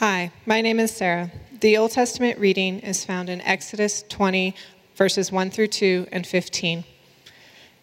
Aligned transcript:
Hi, 0.00 0.32
my 0.46 0.62
name 0.62 0.80
is 0.80 0.92
Sarah. 0.92 1.30
The 1.60 1.76
Old 1.76 1.90
Testament 1.90 2.38
reading 2.38 2.78
is 2.78 3.04
found 3.04 3.28
in 3.28 3.42
Exodus 3.42 4.02
20, 4.08 4.54
verses 4.94 5.30
1 5.30 5.50
through 5.50 5.66
2 5.66 6.06
and 6.10 6.26
15. 6.26 6.84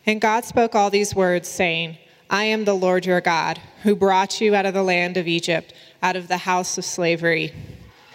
And 0.07 0.19
God 0.19 0.43
spoke 0.43 0.73
all 0.73 0.89
these 0.89 1.13
words, 1.13 1.47
saying, 1.47 1.99
I 2.27 2.45
am 2.45 2.65
the 2.65 2.73
Lord 2.73 3.05
your 3.05 3.21
God, 3.21 3.61
who 3.83 3.95
brought 3.95 4.41
you 4.41 4.55
out 4.55 4.65
of 4.65 4.73
the 4.73 4.81
land 4.81 5.15
of 5.15 5.27
Egypt, 5.27 5.75
out 6.01 6.15
of 6.15 6.27
the 6.27 6.37
house 6.37 6.75
of 6.79 6.85
slavery. 6.85 7.53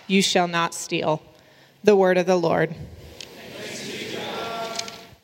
You 0.09 0.21
shall 0.21 0.49
not 0.49 0.75
steal. 0.75 1.23
The 1.85 1.95
word 1.95 2.19
of 2.19 2.27
the 2.27 2.35
Lord. 2.35 2.75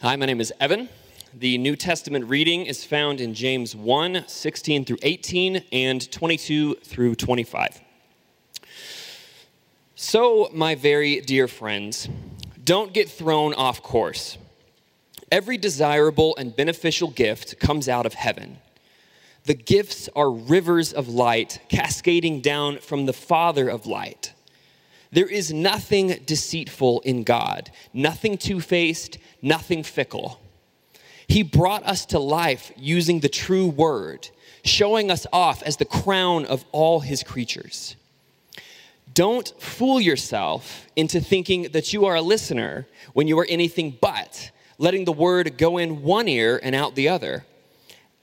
Hi, 0.03 0.15
my 0.15 0.27
name 0.27 0.41
is 0.41 0.53
Evan. 0.61 0.89
The 1.35 1.59
New 1.59 1.75
Testament 1.75 2.27
reading 2.27 2.65
is 2.65 2.85
found 2.85 3.21
in 3.21 3.35
James 3.35 3.75
1 3.75 4.29
16 4.29 4.85
through 4.85 4.99
18 5.03 5.65
and 5.73 6.13
22 6.13 6.77
through 6.77 7.17
25. 7.17 7.81
So, 10.01 10.49
my 10.53 10.77
very 10.77 11.21
dear 11.23 11.49
friends, 11.49 12.09
don't 12.63 12.93
get 12.93 13.11
thrown 13.11 13.53
off 13.53 13.83
course. 13.83 14.39
Every 15.33 15.59
desirable 15.59 16.37
and 16.37 16.55
beneficial 16.55 17.09
gift 17.09 17.59
comes 17.59 17.89
out 17.89 18.07
of 18.07 18.15
heaven. 18.15 18.59
The 19.47 19.55
gifts 19.55 20.09
are 20.15 20.31
rivers 20.31 20.93
of 20.93 21.09
light 21.09 21.59
cascading 21.69 22.43
down 22.43 22.79
from 22.79 23.07
the 23.07 23.13
Father 23.13 23.69
of 23.69 23.87
light. 23.87 24.35
There 25.11 25.27
is 25.27 25.53
nothing 25.53 26.21
deceitful 26.25 27.01
in 27.01 27.25
God, 27.25 27.73
nothing 27.93 28.39
two 28.39 28.61
faced, 28.61 29.19
nothing 29.43 29.83
fickle. 29.83 30.39
He 31.27 31.43
brought 31.43 31.85
us 31.85 32.07
to 32.07 32.21
life 32.21 32.71
using 32.77 33.19
the 33.19 33.29
true 33.29 33.67
word, 33.67 34.29
showing 34.65 35.11
us 35.11 35.27
off 35.33 35.61
as 35.65 35.77
the 35.77 35.85
crown 35.85 36.45
of 36.45 36.65
all 36.71 37.01
his 37.01 37.25
creatures. 37.25 37.97
Don't 39.19 39.53
fool 39.61 40.01
yourself 40.01 40.87
into 40.95 41.21
thinking 41.21 41.63
that 41.73 41.93
you 41.93 42.05
are 42.07 42.15
a 42.15 42.23
listener 42.23 42.87
when 43.15 43.27
you 43.27 43.37
are 43.41 43.47
anything 43.49 43.99
but, 44.01 44.53
letting 44.79 45.07
the 45.07 45.11
word 45.11 45.59
go 45.59 45.77
in 45.77 46.03
one 46.03 46.29
ear 46.29 46.61
and 46.63 46.73
out 46.73 46.95
the 46.95 47.09
other. 47.09 47.45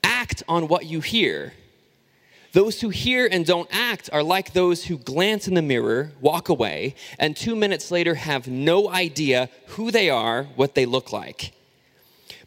Act 0.02 0.42
on 0.48 0.68
what 0.68 0.86
you 0.86 1.02
hear. 1.02 1.52
Those 2.52 2.80
who 2.80 2.88
hear 2.88 3.28
and 3.30 3.44
don't 3.44 3.68
act 3.70 4.08
are 4.10 4.22
like 4.22 4.54
those 4.54 4.86
who 4.86 4.96
glance 4.96 5.46
in 5.46 5.52
the 5.52 5.60
mirror, 5.60 6.12
walk 6.22 6.48
away, 6.48 6.94
and 7.18 7.36
two 7.36 7.54
minutes 7.54 7.90
later 7.90 8.14
have 8.14 8.48
no 8.48 8.88
idea 8.88 9.50
who 9.66 9.90
they 9.90 10.08
are, 10.08 10.44
what 10.54 10.74
they 10.74 10.86
look 10.86 11.12
like. 11.12 11.52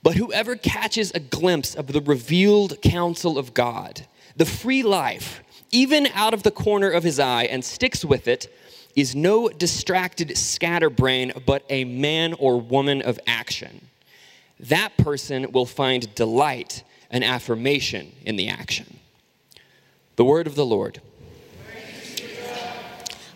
But 0.02 0.16
whoever 0.16 0.56
catches 0.56 1.12
a 1.12 1.20
glimpse 1.20 1.76
of 1.76 1.86
the 1.86 2.02
revealed 2.02 2.82
counsel 2.82 3.38
of 3.38 3.54
God, 3.54 4.08
the 4.36 4.45
free 4.48 4.82
life, 4.82 5.44
even 5.72 6.08
out 6.14 6.34
of 6.34 6.44
the 6.44 6.52
corner 6.52 6.89
of 6.89 7.03
his 7.03 7.20
eye, 7.20 7.44
and 7.44 7.64
sticks 7.64 8.03
with 8.03 8.28
it, 8.28 8.53
is 8.95 9.16
no 9.16 9.50
distracted 9.50 10.38
scatterbrain, 10.38 11.31
but 11.45 11.64
a 11.70 11.84
man 11.84 12.34
or 12.34 12.59
woman 12.59 13.02
of 13.02 13.20
action. 13.28 13.88
That 14.59 14.98
person 14.98 15.52
will 15.52 15.66
find 15.66 16.14
delight 16.16 16.84
and 17.09 17.23
affirmation 17.23 18.11
in 18.26 18.36
the 18.36 18.50
action. 18.50 19.00
The 20.16 20.26
word 20.26 20.48
of 20.48 20.56
the 20.56 20.66
Lord. 20.66 21.02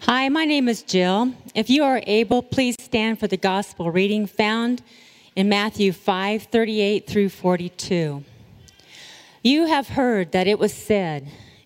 Hi, 0.02 0.28
my 0.28 0.44
name 0.44 0.68
is 0.68 0.84
Jill. 0.84 1.34
If 1.56 1.70
you 1.70 1.86
are 1.86 2.02
able, 2.06 2.44
please 2.44 2.76
stand 2.78 3.20
for 3.20 3.28
the 3.28 3.38
gospel 3.38 3.90
reading 3.90 4.28
found 4.28 4.82
in 5.34 5.48
Matthew 5.48 5.94
5 5.94 6.44
38 6.44 7.08
through 7.08 7.30
42. 7.30 8.24
You 9.42 9.66
have 9.68 9.90
heard 9.90 10.34
that 10.34 10.46
it 10.46 10.60
was 10.60 10.74
said, 10.74 11.30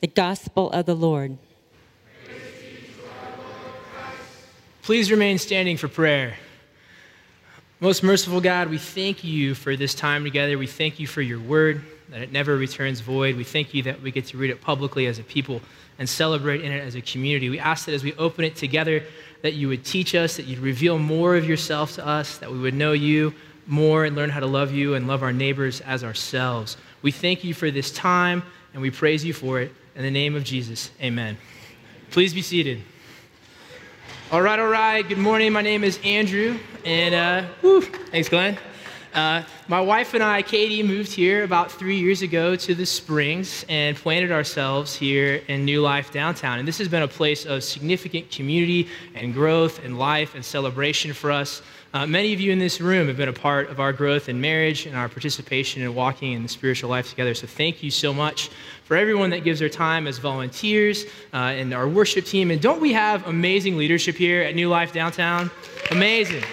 The 0.00 0.06
gospel 0.06 0.70
of 0.70 0.86
the 0.86 0.94
Lord. 0.94 1.38
Please 4.82 5.10
remain 5.10 5.38
standing 5.38 5.76
for 5.76 5.88
prayer. 5.88 6.34
Most 7.80 8.04
merciful 8.04 8.40
God, 8.40 8.70
we 8.70 8.78
thank 8.78 9.24
you 9.24 9.54
for 9.54 9.74
this 9.74 9.94
time 9.94 10.22
together. 10.22 10.56
We 10.56 10.68
thank 10.68 11.00
you 11.00 11.06
for 11.06 11.20
your 11.20 11.40
word, 11.40 11.82
that 12.10 12.22
it 12.22 12.30
never 12.30 12.56
returns 12.56 13.00
void. 13.00 13.36
We 13.36 13.42
thank 13.42 13.74
you 13.74 13.82
that 13.84 14.00
we 14.00 14.12
get 14.12 14.26
to 14.26 14.36
read 14.36 14.50
it 14.50 14.60
publicly 14.60 15.06
as 15.06 15.18
a 15.18 15.24
people 15.24 15.60
and 15.98 16.08
celebrate 16.08 16.62
in 16.62 16.70
it 16.70 16.82
as 16.84 16.94
a 16.94 17.00
community. 17.00 17.50
We 17.50 17.58
ask 17.58 17.86
that 17.86 17.92
as 17.92 18.04
we 18.04 18.14
open 18.14 18.44
it 18.44 18.54
together, 18.54 19.02
that 19.42 19.54
you 19.54 19.66
would 19.66 19.84
teach 19.84 20.14
us, 20.14 20.36
that 20.36 20.46
you'd 20.46 20.60
reveal 20.60 20.98
more 20.98 21.36
of 21.36 21.48
yourself 21.48 21.94
to 21.96 22.06
us, 22.06 22.38
that 22.38 22.50
we 22.50 22.58
would 22.58 22.74
know 22.74 22.92
you 22.92 23.34
more 23.66 24.04
and 24.04 24.14
learn 24.14 24.30
how 24.30 24.40
to 24.40 24.46
love 24.46 24.72
you 24.72 24.94
and 24.94 25.08
love 25.08 25.22
our 25.24 25.32
neighbors 25.32 25.80
as 25.82 26.04
ourselves. 26.04 26.76
We 27.02 27.10
thank 27.10 27.42
you 27.42 27.52
for 27.52 27.70
this 27.70 27.90
time 27.90 28.44
and 28.72 28.80
we 28.80 28.90
praise 28.90 29.24
you 29.24 29.32
for 29.32 29.60
it. 29.60 29.72
In 29.98 30.04
the 30.04 30.12
name 30.12 30.36
of 30.36 30.44
Jesus, 30.44 30.92
amen. 31.02 31.36
Please 32.12 32.32
be 32.32 32.40
seated. 32.40 32.82
All 34.30 34.40
right, 34.40 34.60
all 34.60 34.68
right. 34.68 35.02
Good 35.02 35.18
morning. 35.18 35.52
My 35.52 35.60
name 35.60 35.82
is 35.82 35.98
Andrew, 36.04 36.56
and 36.84 37.16
uh, 37.16 37.48
whew, 37.62 37.82
thanks, 37.82 38.28
Glenn. 38.28 38.56
Uh, 39.14 39.42
my 39.68 39.80
wife 39.80 40.14
and 40.14 40.22
I, 40.22 40.42
Katie, 40.42 40.82
moved 40.82 41.12
here 41.12 41.44
about 41.44 41.72
three 41.72 41.98
years 41.98 42.22
ago 42.22 42.56
to 42.56 42.74
the 42.74 42.84
Springs 42.84 43.64
and 43.68 43.96
planted 43.96 44.30
ourselves 44.30 44.94
here 44.94 45.42
in 45.48 45.64
New 45.64 45.80
Life 45.80 46.12
downtown. 46.12 46.58
And 46.58 46.68
this 46.68 46.78
has 46.78 46.88
been 46.88 47.02
a 47.02 47.08
place 47.08 47.46
of 47.46 47.64
significant 47.64 48.30
community 48.30 48.88
and 49.14 49.32
growth 49.32 49.84
and 49.84 49.98
life 49.98 50.34
and 50.34 50.44
celebration 50.44 51.12
for 51.12 51.32
us. 51.32 51.62
Uh, 51.94 52.06
many 52.06 52.34
of 52.34 52.40
you 52.40 52.52
in 52.52 52.58
this 52.58 52.82
room 52.82 53.08
have 53.08 53.16
been 53.16 53.30
a 53.30 53.32
part 53.32 53.70
of 53.70 53.80
our 53.80 53.94
growth 53.94 54.28
in 54.28 54.38
marriage 54.38 54.84
and 54.84 54.94
our 54.94 55.08
participation 55.08 55.80
in 55.82 55.94
walking 55.94 56.32
in 56.32 56.42
the 56.42 56.48
spiritual 56.48 56.90
life 56.90 57.08
together. 57.08 57.32
So 57.32 57.46
thank 57.46 57.82
you 57.82 57.90
so 57.90 58.12
much 58.12 58.50
for 58.84 58.94
everyone 58.94 59.30
that 59.30 59.42
gives 59.42 59.58
their 59.58 59.70
time 59.70 60.06
as 60.06 60.18
volunteers 60.18 61.06
uh, 61.32 61.36
and 61.36 61.72
our 61.72 61.88
worship 61.88 62.26
team. 62.26 62.50
And 62.50 62.60
don't 62.60 62.80
we 62.80 62.92
have 62.92 63.26
amazing 63.26 63.78
leadership 63.78 64.16
here 64.16 64.42
at 64.42 64.54
New 64.54 64.68
Life 64.68 64.92
Downtown? 64.92 65.50
Amazing. 65.90 66.44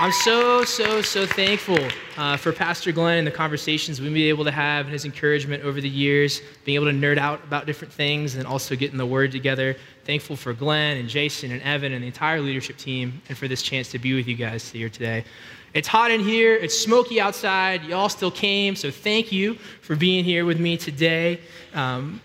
I'm 0.00 0.12
so, 0.12 0.64
so, 0.64 1.02
so 1.02 1.26
thankful 1.26 1.78
uh, 2.16 2.38
for 2.38 2.52
Pastor 2.52 2.90
Glenn 2.90 3.18
and 3.18 3.26
the 3.26 3.30
conversations 3.30 4.00
we've 4.00 4.10
been 4.10 4.22
able 4.22 4.46
to 4.46 4.50
have 4.50 4.86
and 4.86 4.94
his 4.94 5.04
encouragement 5.04 5.62
over 5.62 5.78
the 5.78 5.90
years, 5.90 6.40
being 6.64 6.76
able 6.76 6.86
to 6.86 6.92
nerd 6.92 7.18
out 7.18 7.44
about 7.44 7.66
different 7.66 7.92
things 7.92 8.36
and 8.36 8.46
also 8.46 8.74
getting 8.74 8.96
the 8.96 9.04
word 9.04 9.30
together. 9.30 9.76
Thankful 10.06 10.36
for 10.36 10.54
Glenn 10.54 10.96
and 10.96 11.06
Jason 11.06 11.52
and 11.52 11.60
Evan 11.60 11.92
and 11.92 12.02
the 12.02 12.06
entire 12.06 12.40
leadership 12.40 12.78
team 12.78 13.20
and 13.28 13.36
for 13.36 13.46
this 13.46 13.60
chance 13.60 13.90
to 13.90 13.98
be 13.98 14.14
with 14.14 14.26
you 14.26 14.36
guys 14.36 14.70
here 14.70 14.88
today. 14.88 15.22
It's 15.74 15.86
hot 15.86 16.10
in 16.10 16.20
here, 16.20 16.54
it's 16.54 16.78
smoky 16.78 17.20
outside. 17.20 17.84
Y'all 17.84 18.08
still 18.08 18.30
came, 18.30 18.76
so 18.76 18.90
thank 18.90 19.30
you 19.30 19.56
for 19.82 19.96
being 19.96 20.24
here 20.24 20.46
with 20.46 20.58
me 20.58 20.78
today. 20.78 21.40
Um, 21.74 22.22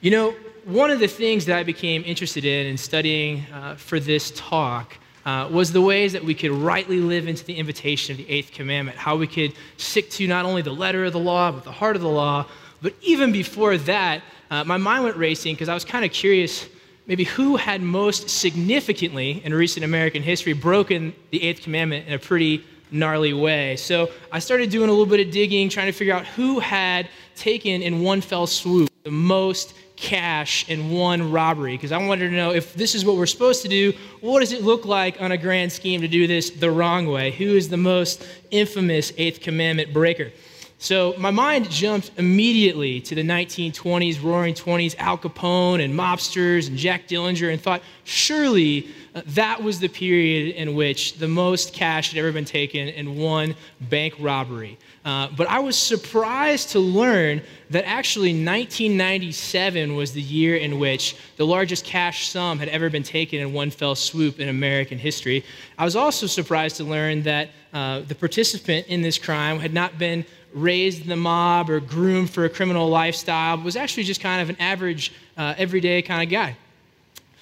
you 0.00 0.12
know, 0.12 0.32
one 0.64 0.92
of 0.92 1.00
the 1.00 1.08
things 1.08 1.44
that 1.46 1.58
I 1.58 1.64
became 1.64 2.04
interested 2.06 2.44
in 2.44 2.68
in 2.68 2.76
studying 2.76 3.46
uh, 3.52 3.74
for 3.74 3.98
this 3.98 4.30
talk 4.36 4.96
uh, 5.26 5.48
was 5.50 5.72
the 5.72 5.82
ways 5.82 6.12
that 6.12 6.24
we 6.24 6.34
could 6.34 6.52
rightly 6.52 7.00
live 7.00 7.26
into 7.26 7.44
the 7.44 7.54
invitation 7.54 8.12
of 8.12 8.18
the 8.18 8.30
eighth 8.30 8.52
commandment, 8.52 8.96
how 8.96 9.16
we 9.16 9.26
could 9.26 9.52
stick 9.76 10.08
to 10.08 10.26
not 10.28 10.44
only 10.44 10.62
the 10.62 10.72
letter 10.72 11.04
of 11.04 11.12
the 11.12 11.18
law, 11.18 11.50
but 11.50 11.64
the 11.64 11.72
heart 11.72 11.96
of 11.96 12.02
the 12.02 12.08
law. 12.08 12.46
But 12.80 12.94
even 13.02 13.32
before 13.32 13.76
that, 13.76 14.22
uh, 14.50 14.62
my 14.62 14.76
mind 14.76 15.02
went 15.02 15.16
racing 15.16 15.54
because 15.54 15.68
I 15.68 15.74
was 15.74 15.84
kind 15.84 16.04
of 16.04 16.12
curious 16.12 16.68
maybe 17.08 17.24
who 17.24 17.56
had 17.56 17.82
most 17.82 18.30
significantly 18.30 19.42
in 19.44 19.52
recent 19.52 19.84
American 19.84 20.22
history 20.22 20.52
broken 20.52 21.12
the 21.30 21.42
eighth 21.42 21.62
commandment 21.62 22.06
in 22.06 22.14
a 22.14 22.18
pretty 22.18 22.64
gnarly 22.92 23.32
way. 23.32 23.76
So 23.76 24.10
I 24.30 24.38
started 24.38 24.70
doing 24.70 24.88
a 24.88 24.92
little 24.92 25.06
bit 25.06 25.26
of 25.26 25.32
digging, 25.32 25.68
trying 25.68 25.86
to 25.86 25.92
figure 25.92 26.14
out 26.14 26.24
who 26.24 26.60
had 26.60 27.08
taken 27.34 27.82
in 27.82 28.00
one 28.00 28.20
fell 28.20 28.46
swoop 28.46 28.90
the 29.02 29.10
most 29.10 29.74
cash 29.96 30.68
in 30.68 30.90
one 30.90 31.30
robbery 31.32 31.72
because 31.72 31.90
I 31.90 31.98
wanted 31.98 32.28
to 32.30 32.36
know 32.36 32.52
if 32.52 32.74
this 32.74 32.94
is 32.94 33.04
what 33.04 33.16
we're 33.16 33.26
supposed 33.26 33.62
to 33.62 33.68
do, 33.68 33.92
what 34.20 34.40
does 34.40 34.52
it 34.52 34.62
look 34.62 34.84
like 34.84 35.20
on 35.20 35.32
a 35.32 35.38
grand 35.38 35.72
scheme 35.72 36.02
to 36.02 36.08
do 36.08 36.26
this 36.26 36.50
the 36.50 36.70
wrong 36.70 37.06
way? 37.06 37.30
Who 37.32 37.56
is 37.56 37.68
the 37.68 37.76
most 37.76 38.26
infamous 38.50 39.12
eighth 39.16 39.40
commandment 39.40 39.92
breaker? 39.92 40.32
So 40.78 41.14
my 41.16 41.30
mind 41.30 41.70
jumped 41.70 42.10
immediately 42.18 43.00
to 43.00 43.14
the 43.14 43.22
1920s, 43.22 44.22
roaring 44.22 44.52
20s, 44.52 44.94
Al 44.98 45.16
Capone 45.16 45.82
and 45.82 45.94
mobsters 45.94 46.68
and 46.68 46.76
Jack 46.76 47.08
Dillinger, 47.08 47.50
and 47.50 47.60
thought, 47.60 47.80
surely 48.04 48.88
uh, 49.14 49.22
that 49.28 49.62
was 49.62 49.80
the 49.80 49.88
period 49.88 50.54
in 50.54 50.74
which 50.74 51.14
the 51.14 51.28
most 51.28 51.72
cash 51.72 52.10
had 52.10 52.18
ever 52.18 52.30
been 52.30 52.44
taken 52.44 52.88
in 52.88 53.16
one 53.16 53.54
bank 53.80 54.14
robbery. 54.20 54.76
Uh, 55.06 55.28
but 55.34 55.48
I 55.48 55.60
was 55.60 55.78
surprised 55.78 56.70
to 56.70 56.78
learn 56.78 57.40
that 57.70 57.86
actually 57.86 58.32
1997 58.32 59.96
was 59.96 60.12
the 60.12 60.20
year 60.20 60.56
in 60.56 60.78
which 60.78 61.16
the 61.38 61.46
largest 61.46 61.86
cash 61.86 62.28
sum 62.28 62.58
had 62.58 62.68
ever 62.68 62.90
been 62.90 63.02
taken 63.02 63.40
in 63.40 63.54
one 63.54 63.70
fell 63.70 63.94
swoop 63.94 64.40
in 64.40 64.50
American 64.50 64.98
history. 64.98 65.42
I 65.78 65.86
was 65.86 65.96
also 65.96 66.26
surprised 66.26 66.76
to 66.76 66.84
learn 66.84 67.22
that 67.22 67.48
uh, 67.72 68.00
the 68.00 68.14
participant 68.14 68.88
in 68.88 69.00
this 69.00 69.16
crime 69.16 69.58
had 69.58 69.72
not 69.72 69.98
been 69.98 70.26
raised 70.56 71.02
in 71.02 71.08
the 71.08 71.16
mob 71.16 71.70
or 71.70 71.78
groomed 71.78 72.30
for 72.30 72.44
a 72.46 72.48
criminal 72.48 72.88
lifestyle, 72.88 73.58
was 73.58 73.76
actually 73.76 74.02
just 74.02 74.20
kind 74.20 74.40
of 74.42 74.48
an 74.48 74.56
average, 74.58 75.12
uh, 75.36 75.54
everyday 75.58 76.02
kind 76.02 76.22
of 76.22 76.30
guy. 76.30 76.56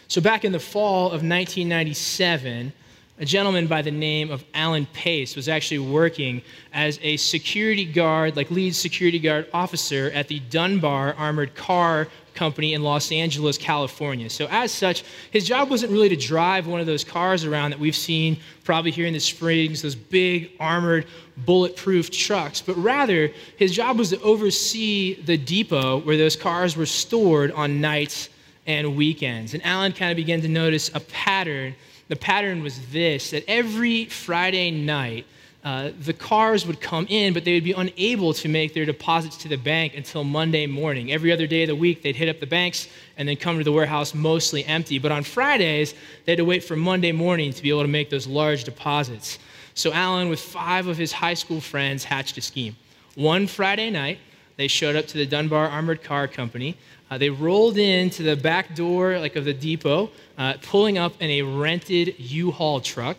So, 0.08 0.20
back 0.20 0.44
in 0.44 0.52
the 0.52 0.60
fall 0.60 1.06
of 1.06 1.22
1997, 1.22 2.72
a 3.18 3.24
gentleman 3.24 3.68
by 3.68 3.80
the 3.80 3.90
name 3.92 4.30
of 4.30 4.44
Alan 4.54 4.86
Pace 4.86 5.36
was 5.36 5.48
actually 5.48 5.78
working 5.78 6.42
as 6.72 6.98
a 7.00 7.16
security 7.16 7.84
guard, 7.84 8.36
like 8.36 8.50
lead 8.50 8.74
security 8.74 9.20
guard 9.20 9.46
officer 9.54 10.10
at 10.12 10.26
the 10.26 10.40
Dunbar 10.50 11.14
Armored 11.14 11.54
Car 11.54 12.08
Company 12.34 12.74
in 12.74 12.82
Los 12.82 13.12
Angeles, 13.12 13.56
California. 13.56 14.28
So, 14.28 14.48
as 14.50 14.72
such, 14.72 15.04
his 15.30 15.46
job 15.46 15.70
wasn't 15.70 15.92
really 15.92 16.08
to 16.08 16.16
drive 16.16 16.66
one 16.66 16.80
of 16.80 16.86
those 16.86 17.04
cars 17.04 17.44
around 17.44 17.70
that 17.70 17.78
we've 17.78 17.94
seen 17.94 18.36
probably 18.64 18.90
here 18.90 19.06
in 19.06 19.12
the 19.12 19.20
Springs, 19.20 19.82
those 19.82 19.94
big 19.94 20.50
armored, 20.58 21.06
bulletproof 21.36 22.10
trucks, 22.10 22.60
but 22.60 22.76
rather 22.76 23.30
his 23.56 23.72
job 23.72 23.98
was 23.98 24.10
to 24.10 24.20
oversee 24.22 25.22
the 25.22 25.36
depot 25.36 25.98
where 25.98 26.16
those 26.16 26.34
cars 26.34 26.76
were 26.76 26.86
stored 26.86 27.52
on 27.52 27.80
nights 27.80 28.28
and 28.66 28.96
weekends. 28.96 29.54
And 29.54 29.64
Alan 29.64 29.92
kind 29.92 30.10
of 30.10 30.16
began 30.16 30.40
to 30.40 30.48
notice 30.48 30.90
a 30.94 31.00
pattern. 31.00 31.76
The 32.08 32.16
pattern 32.16 32.62
was 32.62 32.78
this 32.88 33.30
that 33.30 33.44
every 33.48 34.06
Friday 34.06 34.70
night, 34.70 35.26
uh, 35.64 35.90
the 35.98 36.12
cars 36.12 36.66
would 36.66 36.78
come 36.78 37.06
in, 37.08 37.32
but 37.32 37.44
they 37.46 37.54
would 37.54 37.64
be 37.64 37.72
unable 37.72 38.34
to 38.34 38.48
make 38.48 38.74
their 38.74 38.84
deposits 38.84 39.38
to 39.38 39.48
the 39.48 39.56
bank 39.56 39.94
until 39.96 40.22
Monday 40.22 40.66
morning. 40.66 41.10
Every 41.10 41.32
other 41.32 41.46
day 41.46 41.62
of 41.62 41.68
the 41.68 41.74
week, 41.74 42.02
they'd 42.02 42.14
hit 42.14 42.28
up 42.28 42.38
the 42.38 42.46
banks 42.46 42.86
and 43.16 43.26
then 43.26 43.36
come 43.36 43.56
to 43.56 43.64
the 43.64 43.72
warehouse 43.72 44.12
mostly 44.14 44.62
empty. 44.66 44.98
But 44.98 45.10
on 45.10 45.24
Fridays, 45.24 45.94
they 46.26 46.32
had 46.32 46.36
to 46.36 46.44
wait 46.44 46.64
for 46.64 46.76
Monday 46.76 47.12
morning 47.12 47.50
to 47.54 47.62
be 47.62 47.70
able 47.70 47.80
to 47.80 47.88
make 47.88 48.10
those 48.10 48.26
large 48.26 48.64
deposits. 48.64 49.38
So 49.72 49.90
Alan, 49.90 50.28
with 50.28 50.40
five 50.40 50.86
of 50.86 50.98
his 50.98 51.12
high 51.12 51.34
school 51.34 51.62
friends, 51.62 52.04
hatched 52.04 52.36
a 52.36 52.42
scheme. 52.42 52.76
One 53.14 53.46
Friday 53.46 53.88
night, 53.88 54.18
they 54.56 54.68
showed 54.68 54.96
up 54.96 55.06
to 55.06 55.18
the 55.18 55.26
Dunbar 55.26 55.68
Armored 55.68 56.02
Car 56.02 56.28
Company. 56.28 56.76
Uh, 57.14 57.18
they 57.18 57.30
rolled 57.30 57.78
into 57.78 58.24
the 58.24 58.34
back 58.34 58.74
door, 58.74 59.20
like 59.20 59.36
of 59.36 59.44
the 59.44 59.54
depot, 59.54 60.10
uh, 60.36 60.54
pulling 60.62 60.98
up 60.98 61.12
in 61.22 61.30
a 61.30 61.42
rented 61.42 62.12
U-Haul 62.18 62.80
truck. 62.80 63.18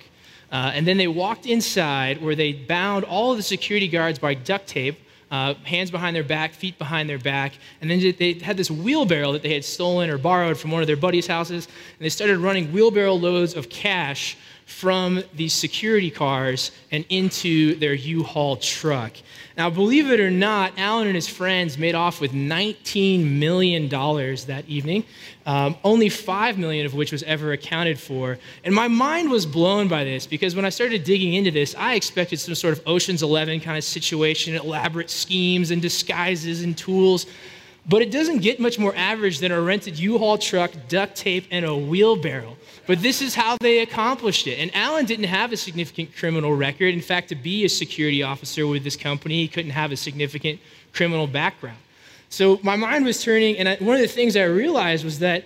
Uh, 0.52 0.72
and 0.74 0.86
then 0.86 0.98
they 0.98 1.08
walked 1.08 1.46
inside 1.46 2.22
where 2.22 2.36
they 2.36 2.52
bound 2.52 3.06
all 3.06 3.32
of 3.32 3.38
the 3.38 3.44
security 3.44 3.88
guards 3.88 4.20
by 4.20 4.34
duct 4.34 4.68
tape, 4.68 5.00
uh, 5.32 5.54
hands 5.64 5.92
behind 5.92 6.14
their 6.14 6.26
back, 6.26 6.52
feet 6.52 6.78
behind 6.78 7.10
their 7.10 7.20
back. 7.20 7.54
And 7.80 7.90
then 7.90 8.14
they 8.20 8.34
had 8.34 8.58
this 8.58 8.70
wheelbarrow 8.70 9.32
that 9.32 9.44
they 9.44 9.54
had 9.54 9.64
stolen 9.64 10.10
or 10.10 10.18
borrowed 10.18 10.58
from 10.58 10.72
one 10.72 10.82
of 10.82 10.88
their 10.88 10.98
buddies' 10.98 11.28
houses. 11.28 11.66
And 11.66 12.06
they 12.06 12.10
started 12.10 12.40
running 12.40 12.74
wheelbarrow 12.74 13.14
loads 13.14 13.54
of 13.54 13.70
cash 13.70 14.36
from 14.66 15.24
these 15.36 15.54
security 15.54 16.10
cars 16.10 16.72
and 16.92 17.06
into 17.10 17.76
their 17.76 17.94
U-Haul 17.94 18.58
truck. 18.58 19.14
Now, 19.58 19.70
believe 19.70 20.10
it 20.10 20.20
or 20.20 20.32
not, 20.32 20.74
Alan 20.78 21.08
and 21.08 21.16
his 21.16 21.30
friends 21.30 21.78
made 21.78 21.96
off 21.96 22.20
with 22.20 22.32
$19 22.34 23.26
million 23.38 23.88
that 23.88 24.64
evening, 24.68 25.06
um, 25.46 25.78
only 25.84 26.10
5 26.10 26.58
million 26.58 26.86
of 26.86 26.94
which 26.94 27.12
was 27.12 27.24
ever 27.24 27.54
accounted 27.54 28.00
for. 28.00 28.38
And 28.64 28.74
my 28.74 28.88
mind 28.88 29.30
was 29.30 29.46
blown 29.46 29.88
by 29.88 30.04
this 30.04 30.26
because 30.26 30.56
when 30.56 30.66
I 30.66 30.70
started 30.70 31.04
digging 31.04 31.36
into 31.36 31.52
this, 31.52 31.76
I 31.78 31.94
expected 31.94 32.40
some 32.40 32.56
sort 32.56 32.78
of 32.78 32.86
Ocean's 32.88 33.24
11 33.24 33.62
kind 33.62 33.78
of 33.78 33.84
situation, 33.84 34.56
elaborate 34.56 35.10
schemes 35.10 35.72
and 35.72 35.82
disguises 35.82 36.64
and 36.64 36.76
tools. 36.76 37.28
But 37.88 38.02
it 38.02 38.10
doesn't 38.10 38.40
get 38.40 38.60
much 38.60 38.80
more 38.80 38.96
average 38.96 39.40
than 39.40 39.52
a 39.52 39.62
rented 39.62 40.00
U-Haul 40.00 40.40
truck, 40.40 40.72
duct 40.88 41.16
tape, 41.16 41.46
and 41.52 41.66
a 41.66 41.76
wheelbarrow. 41.76 42.58
But 42.88 43.02
this 43.02 43.22
is 43.22 43.36
how 43.36 43.58
they 43.60 43.80
accomplished 43.80 44.48
it. 44.48 44.58
And 44.60 44.76
Alan 44.76 45.06
didn't 45.06 45.26
have 45.26 45.52
a 45.52 45.58
significant 45.58 46.16
criminal 46.16 46.56
record. 46.56 46.94
In 46.94 47.02
fact, 47.02 47.30
to 47.30 47.36
be 47.36 47.64
a 47.64 47.70
security 47.70 48.24
officer 48.24 48.66
with 48.66 48.84
this 48.84 48.96
company, 48.96 49.36
he 49.36 49.48
couldn't 49.48 49.72
have 49.72 49.92
a 49.92 49.98
significant 49.98 50.60
criminal 50.94 51.28
background. 51.28 51.78
So 52.30 52.60
my 52.64 52.76
mind 52.76 53.06
was 53.06 53.22
turning, 53.24 53.58
and 53.58 53.70
I, 53.70 53.76
one 53.76 53.96
of 53.96 54.02
the 54.02 54.08
things 54.08 54.36
I 54.36 54.44
realized 54.44 55.06
was 55.06 55.20
that 55.20 55.46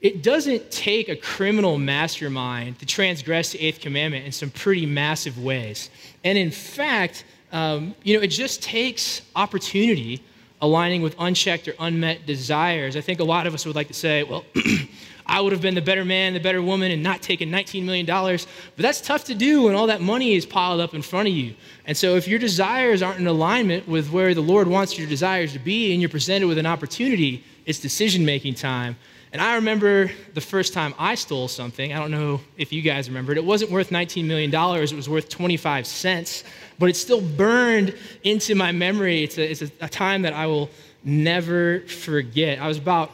it 0.00 0.22
doesn't 0.22 0.70
take 0.70 1.08
a 1.08 1.16
criminal 1.16 1.78
mastermind 1.78 2.78
to 2.80 2.86
transgress 2.86 3.52
the 3.52 3.60
eighth 3.60 3.80
commandment 3.80 4.26
in 4.26 4.32
some 4.32 4.50
pretty 4.50 4.86
massive 4.86 5.42
ways. 5.42 5.90
And 6.22 6.36
in 6.36 6.50
fact, 6.50 7.24
um, 7.50 7.94
you 8.04 8.16
know, 8.16 8.22
it 8.22 8.28
just 8.28 8.62
takes 8.62 9.22
opportunity 9.34 10.22
aligning 10.60 11.02
with 11.02 11.14
unchecked 11.18 11.68
or 11.68 11.74
unmet 11.78 12.26
desires. 12.26 12.96
I 12.96 13.00
think 13.00 13.20
a 13.20 13.24
lot 13.24 13.46
of 13.46 13.54
us 13.54 13.64
would 13.66 13.76
like 13.76 13.88
to 13.88 13.94
say, 13.94 14.22
well, 14.22 14.44
I 15.26 15.42
would 15.42 15.52
have 15.52 15.60
been 15.60 15.74
the 15.74 15.82
better 15.82 16.06
man, 16.06 16.32
the 16.32 16.40
better 16.40 16.62
woman, 16.62 16.90
and 16.90 17.02
not 17.02 17.20
taken 17.20 17.50
$19 17.50 17.84
million. 17.84 18.06
But 18.06 18.42
that's 18.76 19.00
tough 19.00 19.24
to 19.24 19.34
do 19.34 19.64
when 19.64 19.74
all 19.74 19.86
that 19.88 20.00
money 20.00 20.34
is 20.34 20.46
piled 20.46 20.80
up 20.80 20.94
in 20.94 21.02
front 21.02 21.28
of 21.28 21.34
you. 21.34 21.54
And 21.84 21.94
so 21.96 22.16
if 22.16 22.26
your 22.26 22.38
desires 22.38 23.02
aren't 23.02 23.20
in 23.20 23.26
alignment 23.26 23.86
with 23.86 24.10
where 24.10 24.32
the 24.32 24.40
Lord 24.40 24.68
wants 24.68 24.98
your 24.98 25.06
desires 25.06 25.52
to 25.52 25.58
be 25.58 25.92
and 25.92 26.00
you're 26.00 26.08
presented 26.08 26.48
with 26.48 26.56
an 26.56 26.66
opportunity, 26.66 27.44
it's 27.66 27.78
decision 27.78 28.24
making 28.24 28.54
time. 28.54 28.96
And 29.32 29.42
I 29.42 29.56
remember 29.56 30.10
the 30.32 30.40
first 30.40 30.72
time 30.72 30.94
I 30.98 31.14
stole 31.14 31.48
something. 31.48 31.92
I 31.92 31.98
don't 31.98 32.10
know 32.10 32.40
if 32.56 32.72
you 32.72 32.80
guys 32.80 33.08
remember 33.08 33.32
it. 33.32 33.38
It 33.38 33.44
wasn't 33.44 33.70
worth 33.70 33.90
$19 33.90 34.24
million, 34.24 34.54
it 34.54 34.92
was 34.94 35.08
worth 35.08 35.28
25 35.28 35.86
cents, 35.86 36.44
but 36.78 36.88
it 36.88 36.96
still 36.96 37.20
burned 37.20 37.94
into 38.24 38.54
my 38.54 38.72
memory. 38.72 39.24
It's 39.24 39.36
a, 39.36 39.50
it's 39.50 39.62
a, 39.62 39.70
a 39.80 39.88
time 39.88 40.22
that 40.22 40.32
I 40.32 40.46
will 40.46 40.70
never 41.04 41.80
forget. 41.80 42.58
I 42.58 42.68
was 42.68 42.78
about 42.78 43.10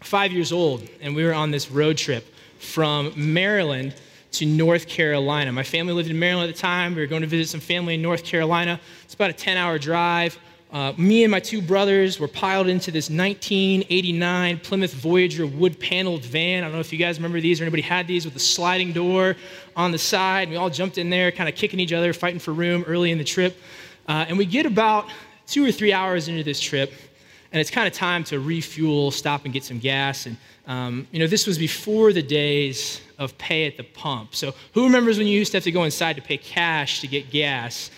five 0.00 0.32
years 0.32 0.52
old, 0.52 0.88
and 1.00 1.14
we 1.14 1.24
were 1.24 1.34
on 1.34 1.50
this 1.50 1.70
road 1.70 1.96
trip 1.96 2.26
from 2.58 3.12
Maryland 3.16 3.94
to 4.32 4.46
North 4.46 4.86
Carolina. 4.86 5.50
My 5.50 5.62
family 5.62 5.92
lived 5.92 6.10
in 6.10 6.18
Maryland 6.18 6.48
at 6.48 6.54
the 6.54 6.60
time. 6.60 6.94
We 6.94 7.00
were 7.00 7.06
going 7.06 7.22
to 7.22 7.28
visit 7.28 7.50
some 7.50 7.60
family 7.60 7.94
in 7.94 8.02
North 8.02 8.24
Carolina. 8.24 8.80
It's 9.04 9.14
about 9.14 9.30
a 9.30 9.34
10 9.34 9.56
hour 9.56 9.78
drive. 9.78 10.38
Uh, 10.72 10.92
me 10.96 11.24
and 11.24 11.32
my 11.32 11.40
two 11.40 11.60
brothers 11.60 12.20
were 12.20 12.28
piled 12.28 12.68
into 12.68 12.92
this 12.92 13.10
1989 13.10 14.60
Plymouth 14.60 14.94
Voyager 14.94 15.44
wood 15.44 15.80
paneled 15.80 16.24
van. 16.24 16.62
I 16.62 16.66
don't 16.66 16.74
know 16.74 16.80
if 16.80 16.92
you 16.92 16.98
guys 16.98 17.18
remember 17.18 17.40
these 17.40 17.60
or 17.60 17.64
anybody 17.64 17.82
had 17.82 18.06
these 18.06 18.24
with 18.24 18.34
the 18.34 18.40
sliding 18.40 18.92
door 18.92 19.34
on 19.74 19.90
the 19.90 19.98
side. 19.98 20.48
We 20.48 20.54
all 20.54 20.70
jumped 20.70 20.96
in 20.96 21.10
there, 21.10 21.32
kind 21.32 21.48
of 21.48 21.56
kicking 21.56 21.80
each 21.80 21.92
other, 21.92 22.12
fighting 22.12 22.38
for 22.38 22.52
room 22.52 22.84
early 22.86 23.10
in 23.10 23.18
the 23.18 23.24
trip. 23.24 23.60
Uh, 24.06 24.26
and 24.28 24.38
we 24.38 24.46
get 24.46 24.64
about 24.64 25.06
two 25.48 25.64
or 25.64 25.72
three 25.72 25.92
hours 25.92 26.28
into 26.28 26.44
this 26.44 26.60
trip, 26.60 26.92
and 27.50 27.60
it's 27.60 27.70
kind 27.70 27.88
of 27.88 27.92
time 27.92 28.22
to 28.24 28.38
refuel, 28.38 29.10
stop 29.10 29.44
and 29.44 29.52
get 29.52 29.64
some 29.64 29.80
gas. 29.80 30.26
And, 30.26 30.36
um, 30.68 31.08
you 31.10 31.18
know, 31.18 31.26
this 31.26 31.48
was 31.48 31.58
before 31.58 32.12
the 32.12 32.22
days 32.22 33.00
of 33.18 33.36
pay 33.38 33.66
at 33.66 33.76
the 33.76 33.82
pump. 33.82 34.36
So, 34.36 34.54
who 34.72 34.84
remembers 34.84 35.18
when 35.18 35.26
you 35.26 35.36
used 35.36 35.50
to 35.50 35.56
have 35.56 35.64
to 35.64 35.72
go 35.72 35.82
inside 35.82 36.14
to 36.14 36.22
pay 36.22 36.36
cash 36.36 37.00
to 37.00 37.08
get 37.08 37.30
gas? 37.30 37.90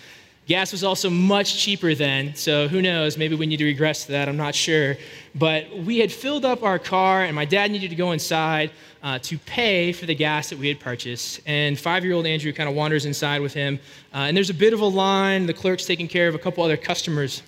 Gas 0.45 0.73
was 0.73 0.83
also 0.83 1.09
much 1.09 1.57
cheaper 1.57 1.95
then, 1.95 2.35
so 2.35 2.67
who 2.67 2.81
knows? 2.81 3.17
Maybe 3.17 3.33
we 3.33 3.45
need 3.45 3.57
to 3.57 3.65
regress 3.65 4.05
to 4.07 4.11
that, 4.11 4.27
I'm 4.27 4.35
not 4.35 4.53
sure. 4.53 4.97
But 5.35 5.73
we 5.73 5.99
had 5.99 6.11
filled 6.11 6.43
up 6.43 6.63
our 6.63 6.77
car, 6.77 7.23
and 7.23 7.33
my 7.33 7.45
dad 7.45 7.71
needed 7.71 7.89
to 7.91 7.95
go 7.95 8.11
inside 8.11 8.71
uh, 9.03 9.19
to 9.19 9.37
pay 9.37 9.93
for 9.93 10.05
the 10.05 10.15
gas 10.15 10.49
that 10.49 10.59
we 10.59 10.67
had 10.67 10.81
purchased. 10.81 11.39
And 11.45 11.79
five 11.79 12.03
year 12.03 12.13
old 12.13 12.25
Andrew 12.25 12.51
kind 12.51 12.67
of 12.67 12.75
wanders 12.75 13.05
inside 13.05 13.39
with 13.39 13.53
him, 13.53 13.79
uh, 14.13 14.17
and 14.17 14.35
there's 14.35 14.49
a 14.49 14.53
bit 14.53 14.73
of 14.73 14.81
a 14.81 14.85
line. 14.85 15.45
The 15.45 15.53
clerk's 15.53 15.85
taking 15.85 16.09
care 16.09 16.27
of 16.27 16.35
a 16.35 16.39
couple 16.39 16.61
other 16.61 16.77
customers. 16.77 17.41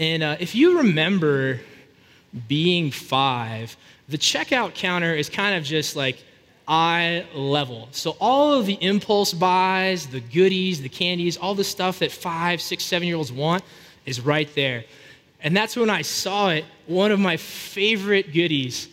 And 0.00 0.24
uh, 0.24 0.36
if 0.40 0.56
you 0.56 0.78
remember 0.78 1.60
being 2.48 2.90
five, 2.90 3.76
the 4.08 4.18
checkout 4.18 4.74
counter 4.74 5.14
is 5.14 5.28
kind 5.28 5.56
of 5.56 5.62
just 5.62 5.94
like 5.94 6.24
eye 6.70 7.26
level. 7.34 7.88
So 7.90 8.16
all 8.20 8.54
of 8.54 8.64
the 8.64 8.74
impulse 8.74 9.34
buys, 9.34 10.06
the 10.06 10.20
goodies, 10.20 10.80
the 10.80 10.88
candies, 10.88 11.36
all 11.36 11.56
the 11.56 11.64
stuff 11.64 11.98
that 11.98 12.12
five, 12.12 12.62
six, 12.62 12.84
seven 12.84 13.08
year 13.08 13.16
olds 13.16 13.32
want 13.32 13.64
is 14.06 14.20
right 14.20 14.48
there. 14.54 14.84
And 15.42 15.56
that's 15.56 15.76
when 15.76 15.90
I 15.90 16.02
saw 16.02 16.50
it. 16.50 16.64
One 16.86 17.10
of 17.10 17.18
my 17.18 17.36
favorite 17.36 18.32
goodies, 18.32 18.88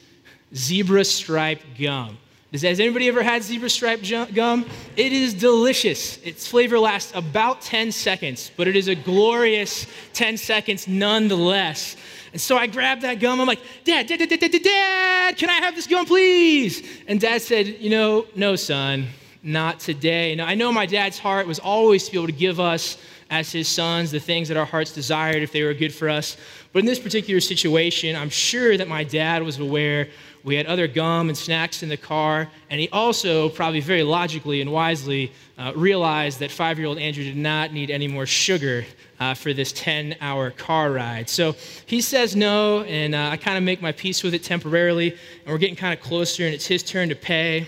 zebra 0.55 1.05
stripe 1.05 1.61
gum. 1.79 2.17
Has 2.51 2.63
anybody 2.63 3.09
ever 3.09 3.21
had 3.21 3.43
zebra 3.43 3.69
stripe 3.69 4.01
gum? 4.33 4.65
It 4.95 5.11
is 5.11 5.33
delicious. 5.33 6.17
Its 6.23 6.47
flavor 6.47 6.79
lasts 6.79 7.11
about 7.13 7.61
10 7.61 7.91
seconds, 7.91 8.51
but 8.57 8.67
it 8.67 8.75
is 8.75 8.87
a 8.87 8.95
glorious 8.95 9.85
10 10.13 10.37
seconds 10.37 10.87
nonetheless. 10.87 11.95
And 12.31 12.41
so 12.41 12.57
I 12.57 12.67
grabbed 12.67 13.01
that 13.03 13.15
gum. 13.19 13.39
I'm 13.39 13.47
like, 13.47 13.61
Dad, 13.83 14.07
Dad, 14.07 14.19
Dad, 14.19 14.29
Dad, 14.29 14.39
Dad, 14.39 14.63
Dad, 14.63 15.37
can 15.37 15.49
I 15.49 15.53
have 15.53 15.75
this 15.75 15.87
gum, 15.87 16.05
please? 16.05 16.87
And 17.07 17.19
Dad 17.19 17.41
said, 17.41 17.67
You 17.67 17.89
know, 17.89 18.25
no, 18.35 18.55
son, 18.55 19.07
not 19.43 19.79
today. 19.79 20.35
Now, 20.35 20.45
I 20.45 20.55
know 20.55 20.71
my 20.71 20.85
dad's 20.85 21.19
heart 21.19 21.47
was 21.47 21.59
always 21.59 22.05
to 22.05 22.11
be 22.11 22.17
able 22.17 22.27
to 22.27 22.33
give 22.33 22.59
us, 22.59 22.97
as 23.29 23.51
his 23.51 23.67
sons, 23.67 24.11
the 24.11 24.19
things 24.19 24.47
that 24.47 24.57
our 24.57 24.65
hearts 24.65 24.93
desired 24.93 25.43
if 25.43 25.51
they 25.51 25.63
were 25.63 25.73
good 25.73 25.93
for 25.93 26.09
us. 26.09 26.37
But 26.73 26.79
in 26.79 26.85
this 26.85 26.99
particular 26.99 27.39
situation, 27.39 28.15
I'm 28.15 28.29
sure 28.29 28.77
that 28.77 28.87
my 28.87 29.03
dad 29.03 29.43
was 29.43 29.59
aware 29.59 30.09
we 30.47 30.55
had 30.55 30.65
other 30.67 30.87
gum 30.87 31.27
and 31.27 31.37
snacks 31.37 31.83
in 31.83 31.89
the 31.89 31.97
car, 31.97 32.47
and 32.69 32.79
he 32.79 32.87
also, 32.89 33.49
probably 33.49 33.81
very 33.81 34.03
logically 34.03 34.61
and 34.61 34.71
wisely, 34.71 35.33
uh, 35.57 35.73
realized 35.75 36.39
that 36.39 36.51
five 36.51 36.79
year 36.79 36.87
old 36.87 36.97
Andrew 36.97 37.25
did 37.25 37.35
not 37.35 37.73
need 37.73 37.91
any 37.91 38.07
more 38.07 38.25
sugar 38.25 38.85
uh, 39.19 39.33
for 39.33 39.51
this 39.51 39.73
10 39.73 40.15
hour 40.21 40.51
car 40.51 40.93
ride. 40.93 41.27
So 41.27 41.53
he 41.85 41.99
says 41.99 42.33
no, 42.33 42.83
and 42.83 43.13
uh, 43.13 43.27
I 43.29 43.35
kind 43.35 43.57
of 43.57 43.63
make 43.65 43.81
my 43.81 43.91
peace 43.91 44.23
with 44.23 44.33
it 44.33 44.41
temporarily, 44.41 45.11
and 45.11 45.47
we're 45.47 45.57
getting 45.57 45.75
kind 45.75 45.93
of 45.93 45.99
closer, 45.99 46.45
and 46.45 46.53
it's 46.53 46.65
his 46.65 46.81
turn 46.81 47.09
to 47.09 47.15
pay. 47.15 47.67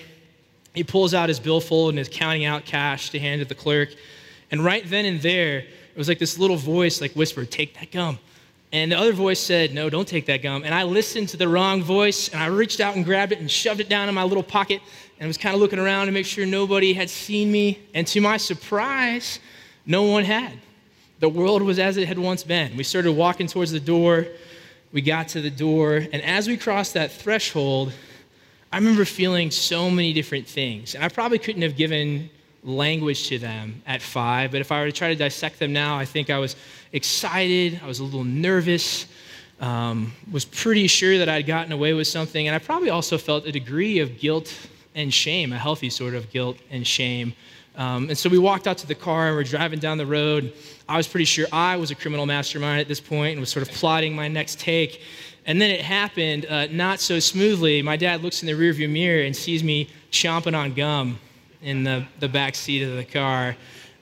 He 0.73 0.85
pulls 0.85 1.13
out 1.13 1.27
his 1.27 1.41
billfold 1.41 1.89
and 1.89 1.99
is 1.99 2.07
counting 2.09 2.45
out 2.45 2.63
cash 2.63 3.09
to 3.09 3.19
hand 3.19 3.41
to 3.41 3.45
the 3.45 3.55
clerk. 3.55 3.89
And 4.51 4.63
right 4.63 4.89
then 4.89 5.03
and 5.03 5.21
there, 5.21 5.57
it 5.59 5.97
was 5.97 6.07
like 6.07 6.19
this 6.19 6.39
little 6.39 6.55
voice 6.55 7.01
like 7.01 7.11
whispered, 7.11 7.51
Take 7.51 7.77
that 7.77 7.91
gum. 7.91 8.19
And 8.71 8.91
the 8.91 8.97
other 8.97 9.13
voice 9.13 9.39
said, 9.39 9.73
No, 9.73 9.89
don't 9.89 10.07
take 10.07 10.27
that 10.27 10.43
gum. 10.43 10.63
And 10.63 10.73
I 10.73 10.83
listened 10.83 11.29
to 11.29 11.37
the 11.37 11.47
wrong 11.47 11.81
voice 11.81 12.29
and 12.29 12.41
I 12.41 12.47
reached 12.47 12.79
out 12.79 12.95
and 12.95 13.03
grabbed 13.03 13.31
it 13.31 13.39
and 13.39 13.49
shoved 13.49 13.79
it 13.79 13.89
down 13.89 14.09
in 14.09 14.15
my 14.15 14.23
little 14.23 14.43
pocket 14.43 14.81
and 15.19 15.27
was 15.27 15.37
kind 15.37 15.55
of 15.55 15.61
looking 15.61 15.79
around 15.79 16.05
to 16.05 16.11
make 16.11 16.25
sure 16.25 16.45
nobody 16.45 16.93
had 16.93 17.09
seen 17.09 17.51
me. 17.51 17.79
And 17.93 18.05
to 18.07 18.21
my 18.21 18.37
surprise, 18.37 19.39
no 19.85 20.03
one 20.03 20.23
had. 20.23 20.53
The 21.19 21.29
world 21.29 21.63
was 21.63 21.79
as 21.79 21.97
it 21.97 22.07
had 22.07 22.19
once 22.19 22.43
been. 22.43 22.77
We 22.77 22.83
started 22.83 23.11
walking 23.11 23.47
towards 23.47 23.71
the 23.71 23.79
door. 23.79 24.27
We 24.91 25.01
got 25.01 25.29
to 25.29 25.41
the 25.41 25.49
door. 25.49 25.95
And 25.95 26.21
as 26.21 26.47
we 26.47 26.55
crossed 26.55 26.93
that 26.93 27.11
threshold, 27.11 27.91
I 28.71 28.77
remember 28.77 29.03
feeling 29.03 29.49
so 29.49 29.89
many 29.89 30.13
different 30.13 30.47
things. 30.47 30.93
And 30.93 31.03
I 31.03 31.09
probably 31.09 31.39
couldn't 31.39 31.63
have 31.63 31.75
given 31.75 32.29
language 32.63 33.27
to 33.29 33.39
them 33.39 33.81
at 33.85 34.01
five, 34.01 34.51
but 34.51 34.61
if 34.61 34.71
I 34.71 34.81
were 34.81 34.87
to 34.87 34.91
try 34.91 35.09
to 35.09 35.15
dissect 35.15 35.59
them 35.59 35.73
now, 35.73 35.97
I 35.97 36.05
think 36.05 36.29
I 36.29 36.39
was 36.39 36.55
excited, 36.91 37.79
I 37.83 37.87
was 37.87 37.99
a 37.99 38.03
little 38.03 38.23
nervous, 38.23 39.07
um, 39.61 40.13
was 40.31 40.45
pretty 40.45 40.87
sure 40.87 41.17
that 41.17 41.29
I'd 41.29 41.45
gotten 41.45 41.71
away 41.71 41.93
with 41.93 42.07
something, 42.07 42.47
and 42.47 42.55
I 42.55 42.59
probably 42.59 42.89
also 42.89 43.17
felt 43.17 43.45
a 43.45 43.51
degree 43.51 43.99
of 43.99 44.17
guilt 44.17 44.53
and 44.95 45.13
shame, 45.13 45.53
a 45.53 45.57
healthy 45.57 45.89
sort 45.89 46.15
of 46.15 46.29
guilt 46.31 46.57
and 46.69 46.85
shame. 46.85 47.33
Um, 47.75 48.09
and 48.09 48.17
so 48.17 48.29
we 48.29 48.37
walked 48.39 48.67
out 48.67 48.77
to 48.79 48.87
the 48.87 48.95
car 48.95 49.27
and 49.27 49.37
we're 49.37 49.43
driving 49.43 49.79
down 49.79 49.97
the 49.97 50.05
road. 50.05 50.53
I 50.89 50.97
was 50.97 51.07
pretty 51.07 51.25
sure 51.25 51.47
I 51.53 51.77
was 51.77 51.91
a 51.91 51.95
criminal 51.95 52.25
mastermind 52.25 52.81
at 52.81 52.89
this 52.89 52.99
point 52.99 53.33
and 53.33 53.39
was 53.39 53.49
sort 53.49 53.65
of 53.65 53.73
plotting 53.73 54.13
my 54.13 54.27
next 54.27 54.59
take. 54.59 55.01
And 55.45 55.61
then 55.61 55.69
it 55.69 55.81
happened 55.81 56.45
uh, 56.47 56.67
not 56.67 56.99
so 56.99 57.19
smoothly. 57.19 57.81
My 57.81 57.95
dad 57.95 58.21
looks 58.21 58.43
in 58.43 58.47
the 58.47 58.53
rearview 58.53 58.89
mirror 58.89 59.23
and 59.23 59.33
sees 59.33 59.63
me 59.63 59.89
chomping 60.11 60.57
on 60.57 60.73
gum 60.73 61.19
in 61.61 61.83
the, 61.83 62.05
the 62.19 62.29
back 62.29 62.55
seat 62.55 62.83
of 62.83 62.95
the 62.95 63.03
car. 63.03 63.55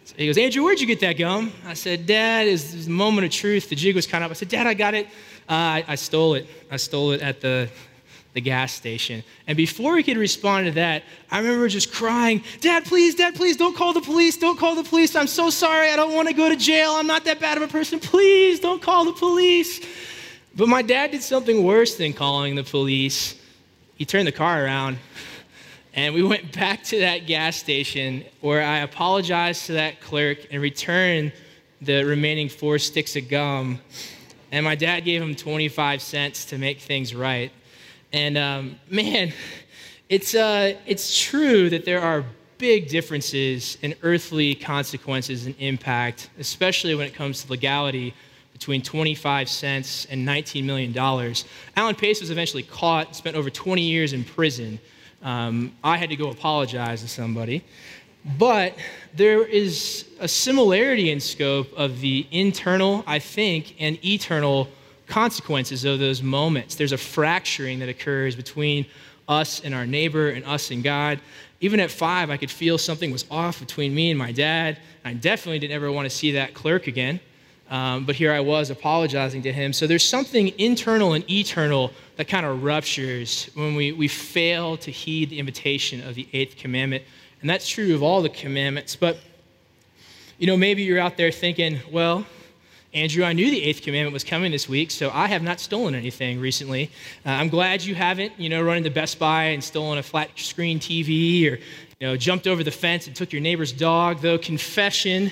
So 0.06 0.16
he 0.18 0.26
goes, 0.26 0.38
Andrew, 0.38 0.64
where'd 0.64 0.80
you 0.80 0.88
get 0.88 1.00
that 1.02 1.14
gum? 1.14 1.52
I 1.66 1.74
said, 1.74 2.06
Dad, 2.06 2.48
is 2.48 2.86
the 2.86 2.92
moment 2.92 3.26
of 3.26 3.32
truth. 3.32 3.70
The 3.70 3.76
jig 3.76 3.96
was 3.96 4.08
kind 4.08 4.24
of 4.24 4.32
up. 4.32 4.36
I 4.36 4.40
said, 4.40 4.50
Dad, 4.50 4.68
I 4.68 4.74
got 4.74 4.94
it. 4.94 5.08
Uh, 5.50 5.54
I, 5.54 5.86
I 5.88 5.96
stole 5.96 6.36
it. 6.36 6.48
I 6.72 6.78
stole 6.78 7.12
it 7.12 7.22
at 7.22 7.42
the, 7.42 7.70
the 8.34 8.42
gas 8.42 8.74
station. 8.74 9.24
And 9.48 9.58
before 9.58 9.98
he 9.98 10.04
could 10.04 10.18
respond 10.18 10.68
to 10.68 10.72
that, 10.74 11.04
I 11.32 11.40
remember 11.40 11.68
just 11.68 11.92
crying, 11.92 12.44
Dad, 12.62 12.86
please, 12.86 13.16
Dad, 13.16 13.36
please, 13.36 13.58
don't 13.58 13.76
call 13.76 13.94
the 13.94 14.02
police. 14.02 14.38
Don't 14.38 14.58
call 14.58 14.76
the 14.76 14.84
police. 14.84 15.16
I'm 15.16 15.28
so 15.28 15.50
sorry. 15.50 15.90
I 15.90 15.96
don't 15.96 16.14
want 16.14 16.28
to 16.28 16.34
go 16.34 16.48
to 16.48 16.56
jail. 16.56 16.92
I'm 16.92 17.08
not 17.08 17.26
that 17.26 17.40
bad 17.40 17.58
of 17.58 17.64
a 17.64 17.68
person. 17.68 18.00
Please 18.00 18.60
don't 18.60 18.82
call 18.82 19.06
the 19.06 19.14
police. 19.14 19.86
But 20.56 20.70
my 20.70 20.82
dad 20.82 21.12
did 21.12 21.22
something 21.22 21.64
worse 21.64 21.96
than 21.96 22.14
calling 22.14 22.56
the 22.56 22.64
police. 22.64 23.36
He 23.96 24.06
turned 24.06 24.28
the 24.28 24.32
car 24.32 24.64
around 24.64 24.98
and 25.98 26.14
we 26.14 26.22
went 26.22 26.56
back 26.56 26.84
to 26.84 27.00
that 27.00 27.26
gas 27.26 27.58
station 27.58 28.24
where 28.42 28.62
I 28.62 28.78
apologized 28.78 29.66
to 29.66 29.74
that 29.74 30.00
clerk 30.00 30.38
and 30.52 30.62
returned 30.62 31.34
the 31.82 32.04
remaining 32.04 32.50
four 32.50 32.78
sticks 32.78 33.16
of 33.16 33.28
gum. 33.28 33.80
And 34.52 34.64
my 34.64 34.76
dad 34.76 35.02
gave 35.02 35.24
him 35.24 35.36
25 35.36 36.00
cents 36.04 36.46
to 36.46 36.60
make 36.60 36.82
things 36.82 37.16
right. 37.16 37.52
And 38.14 38.38
um, 38.38 38.80
man, 38.92 39.34
it's, 40.08 40.36
uh, 40.36 40.76
it's 40.86 41.20
true 41.20 41.68
that 41.72 41.84
there 41.84 42.00
are 42.00 42.24
big 42.60 42.90
differences 42.90 43.80
in 43.82 43.96
earthly 44.04 44.54
consequences 44.54 45.48
and 45.48 45.56
impact, 45.58 46.30
especially 46.38 46.94
when 46.94 47.08
it 47.08 47.16
comes 47.16 47.44
to 47.44 47.50
legality 47.50 48.14
between 48.54 48.84
25 48.84 49.50
cents 49.50 50.06
and 50.12 50.28
$19 50.28 50.64
million. 50.64 50.96
Alan 51.76 51.96
Pace 51.96 52.22
was 52.22 52.30
eventually 52.30 52.64
caught, 52.64 53.16
spent 53.16 53.36
over 53.36 53.50
20 53.50 53.82
years 53.82 54.14
in 54.14 54.24
prison. 54.24 54.80
Um, 55.22 55.74
I 55.84 55.98
had 55.98 56.10
to 56.10 56.16
go 56.16 56.30
apologize 56.30 57.02
to 57.02 57.08
somebody. 57.08 57.64
But 58.38 58.76
there 59.14 59.46
is 59.46 60.06
a 60.20 60.28
similarity 60.28 61.12
in 61.12 61.20
scope 61.20 61.72
of 61.78 62.02
the 62.02 62.28
internal, 62.32 63.04
I 63.08 63.20
think, 63.20 63.76
and 63.80 64.04
eternal 64.06 64.68
consequences 65.08 65.86
of 65.86 66.00
those 66.00 66.22
moments. 66.22 66.76
There's 66.76 66.92
a 66.92 66.98
fracturing 66.98 67.80
that 67.80 67.90
occurs 67.90 68.36
between 68.36 68.86
us 69.28 69.62
and 69.62 69.74
our 69.74 69.86
neighbor 69.86 70.30
and 70.30 70.46
us 70.46 70.72
and 70.72 70.84
God. 70.84 71.20
Even 71.60 71.80
at 71.80 71.90
five, 71.90 72.30
I 72.30 72.38
could 72.38 72.52
feel 72.52 72.78
something 72.78 73.12
was 73.12 73.26
off 73.32 73.60
between 73.60 73.96
me 73.96 74.12
and 74.12 74.20
my 74.20 74.32
dad. 74.32 74.78
I 75.04 75.14
definitely 75.14 75.60
didn't 75.60 75.76
ever 75.76 75.92
want 75.92 76.06
to 76.06 76.16
see 76.16 76.32
that 76.34 76.54
clerk 76.54 76.88
again. 76.88 77.20
Um, 77.70 78.06
but 78.06 78.16
here 78.16 78.32
I 78.32 78.40
was 78.40 78.70
apologizing 78.70 79.42
to 79.44 79.52
him. 79.52 79.74
So 79.74 79.88
there's 79.88 80.04
something 80.04 80.54
internal 80.58 81.14
and 81.14 81.30
eternal 81.30 81.92
that 82.16 82.28
kind 82.28 82.46
of 82.46 82.64
ruptures 82.64 83.50
when 83.56 83.76
we, 83.76 83.92
we 83.92 84.08
fail 84.08 84.78
to 84.78 84.92
heed 84.92 85.30
the 85.30 85.40
invitation 85.40 86.08
of 86.08 86.16
the 86.16 86.28
eighth 86.34 86.58
commandment. 86.58 87.04
And 87.42 87.50
that's 87.50 87.68
true 87.68 87.94
of 87.94 88.02
all 88.02 88.22
the 88.22 88.30
commandments. 88.30 88.96
But, 88.96 89.18
you 90.38 90.48
know, 90.48 90.56
maybe 90.58 90.84
you're 90.84 91.00
out 91.00 91.18
there 91.18 91.32
thinking, 91.32 91.80
well, 91.92 92.26
Andrew, 92.94 93.26
I 93.26 93.34
knew 93.34 93.52
the 93.52 93.62
eighth 93.64 93.82
commandment 93.82 94.14
was 94.14 94.24
coming 94.24 94.52
this 94.52 94.70
week, 94.70 94.92
so 94.92 95.12
I 95.14 95.28
have 95.28 95.44
not 95.44 95.60
stolen 95.60 95.94
anything 95.94 96.40
recently. 96.40 96.90
Uh, 97.26 97.32
I'm 97.32 97.50
glad 97.50 97.84
you 97.84 97.94
haven't, 97.94 98.40
you 98.40 98.50
know, 98.50 98.62
run 98.62 98.78
into 98.78 98.90
Best 98.90 99.20
Buy 99.20 99.44
and 99.46 99.64
stolen 99.64 99.98
a 99.98 100.04
flat 100.04 100.30
screen 100.36 100.80
TV 100.80 101.52
or, 101.52 101.58
you 101.58 102.08
know, 102.08 102.16
jumped 102.16 102.48
over 102.48 102.64
the 102.64 102.72
fence 102.72 103.06
and 103.06 103.16
took 103.16 103.34
your 103.34 103.42
neighbor's 103.42 103.74
dog, 103.74 104.22
though 104.22 104.38
confession 104.38 105.32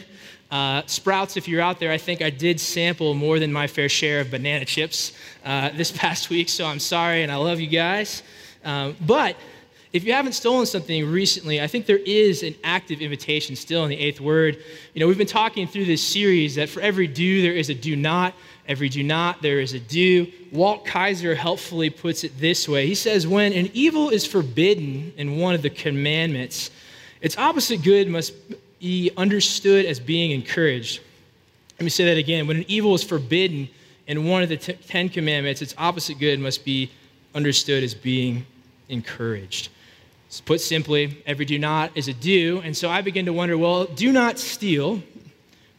uh, 0.51 0.83
Sprouts, 0.85 1.37
if 1.37 1.47
you're 1.47 1.61
out 1.61 1.79
there, 1.79 1.91
I 1.91 1.97
think 1.97 2.21
I 2.21 2.29
did 2.29 2.59
sample 2.59 3.13
more 3.13 3.39
than 3.39 3.51
my 3.51 3.67
fair 3.67 3.89
share 3.89 4.21
of 4.21 4.31
banana 4.31 4.65
chips 4.65 5.11
uh, 5.43 5.69
this 5.75 5.91
past 5.91 6.29
week, 6.29 6.49
so 6.49 6.65
I'm 6.65 6.79
sorry 6.79 7.23
and 7.23 7.31
I 7.31 7.35
love 7.35 7.59
you 7.59 7.67
guys. 7.67 8.23
Um, 8.63 8.95
but 9.05 9.35
if 9.95 10.03
you 10.03 10.11
haven't 10.11 10.33
stolen 10.33 10.65
something 10.65 11.09
recently, 11.09 11.61
I 11.61 11.67
think 11.67 11.85
there 11.85 11.99
is 11.99 12.43
an 12.43 12.53
active 12.63 13.01
invitation 13.01 13.55
still 13.55 13.83
in 13.83 13.89
the 13.89 13.97
eighth 13.97 14.19
word. 14.19 14.61
You 14.93 14.99
know, 14.99 15.07
we've 15.07 15.17
been 15.17 15.25
talking 15.25 15.67
through 15.67 15.85
this 15.85 16.05
series 16.05 16.55
that 16.55 16.67
for 16.67 16.81
every 16.81 17.07
do, 17.07 17.41
there 17.41 17.53
is 17.53 17.69
a 17.69 17.73
do 17.73 17.95
not. 17.95 18.33
Every 18.67 18.89
do 18.89 19.03
not, 19.03 19.41
there 19.41 19.59
is 19.59 19.73
a 19.73 19.79
do. 19.79 20.29
Walt 20.51 20.85
Kaiser 20.85 21.35
helpfully 21.35 21.89
puts 21.89 22.23
it 22.23 22.37
this 22.39 22.67
way 22.67 22.87
He 22.87 22.95
says, 22.95 23.25
When 23.25 23.53
an 23.53 23.69
evil 23.73 24.09
is 24.09 24.25
forbidden 24.25 25.13
in 25.15 25.37
one 25.37 25.55
of 25.55 25.61
the 25.61 25.69
commandments, 25.69 26.71
its 27.21 27.37
opposite 27.37 27.81
good 27.81 28.09
must 28.09 28.33
be 28.85 29.09
understood 29.17 29.83
as 29.87 29.99
being 29.99 30.29
encouraged. 30.29 31.01
Let 31.79 31.85
me 31.85 31.89
say 31.89 32.05
that 32.05 32.17
again. 32.17 32.45
When 32.45 32.57
an 32.57 32.65
evil 32.67 32.93
is 32.93 33.03
forbidden 33.03 33.67
in 34.05 34.25
one 34.25 34.43
of 34.43 34.49
the 34.49 34.57
Ten 34.57 35.09
Commandments, 35.09 35.63
its 35.63 35.73
opposite 35.79 36.19
good 36.19 36.39
must 36.39 36.63
be 36.63 36.91
understood 37.33 37.83
as 37.83 37.95
being 37.95 38.45
encouraged. 38.89 39.69
Put 40.45 40.61
simply, 40.61 41.23
every 41.25 41.45
do 41.45 41.57
not 41.57 41.97
is 41.97 42.09
a 42.09 42.13
do. 42.13 42.61
And 42.63 42.77
so 42.77 42.87
I 42.87 43.01
begin 43.01 43.25
to 43.25 43.33
wonder 43.33 43.57
well, 43.57 43.85
do 43.85 44.11
not 44.11 44.37
steal. 44.37 45.01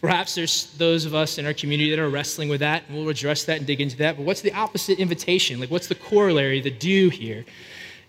Perhaps 0.01 0.35
there's 0.35 0.73
those 0.73 1.05
of 1.05 1.15
us 1.15 1.39
in 1.39 1.47
our 1.47 1.55
community 1.55 1.91
that 1.91 2.01
are 2.01 2.09
wrestling 2.09 2.49
with 2.49 2.59
that, 2.61 2.83
and 2.89 2.97
we'll 2.97 3.09
address 3.09 3.45
that 3.45 3.59
and 3.59 3.67
dig 3.69 3.81
into 3.81 3.99
that. 3.99 4.17
But 4.17 4.27
what's 4.27 4.41
the 4.41 4.53
opposite 4.53 4.99
invitation? 4.99 5.61
Like, 5.61 5.71
what's 5.71 5.87
the 5.87 5.95
corollary, 5.95 6.61
the 6.61 6.73
do 6.73 7.09
here? 7.11 7.45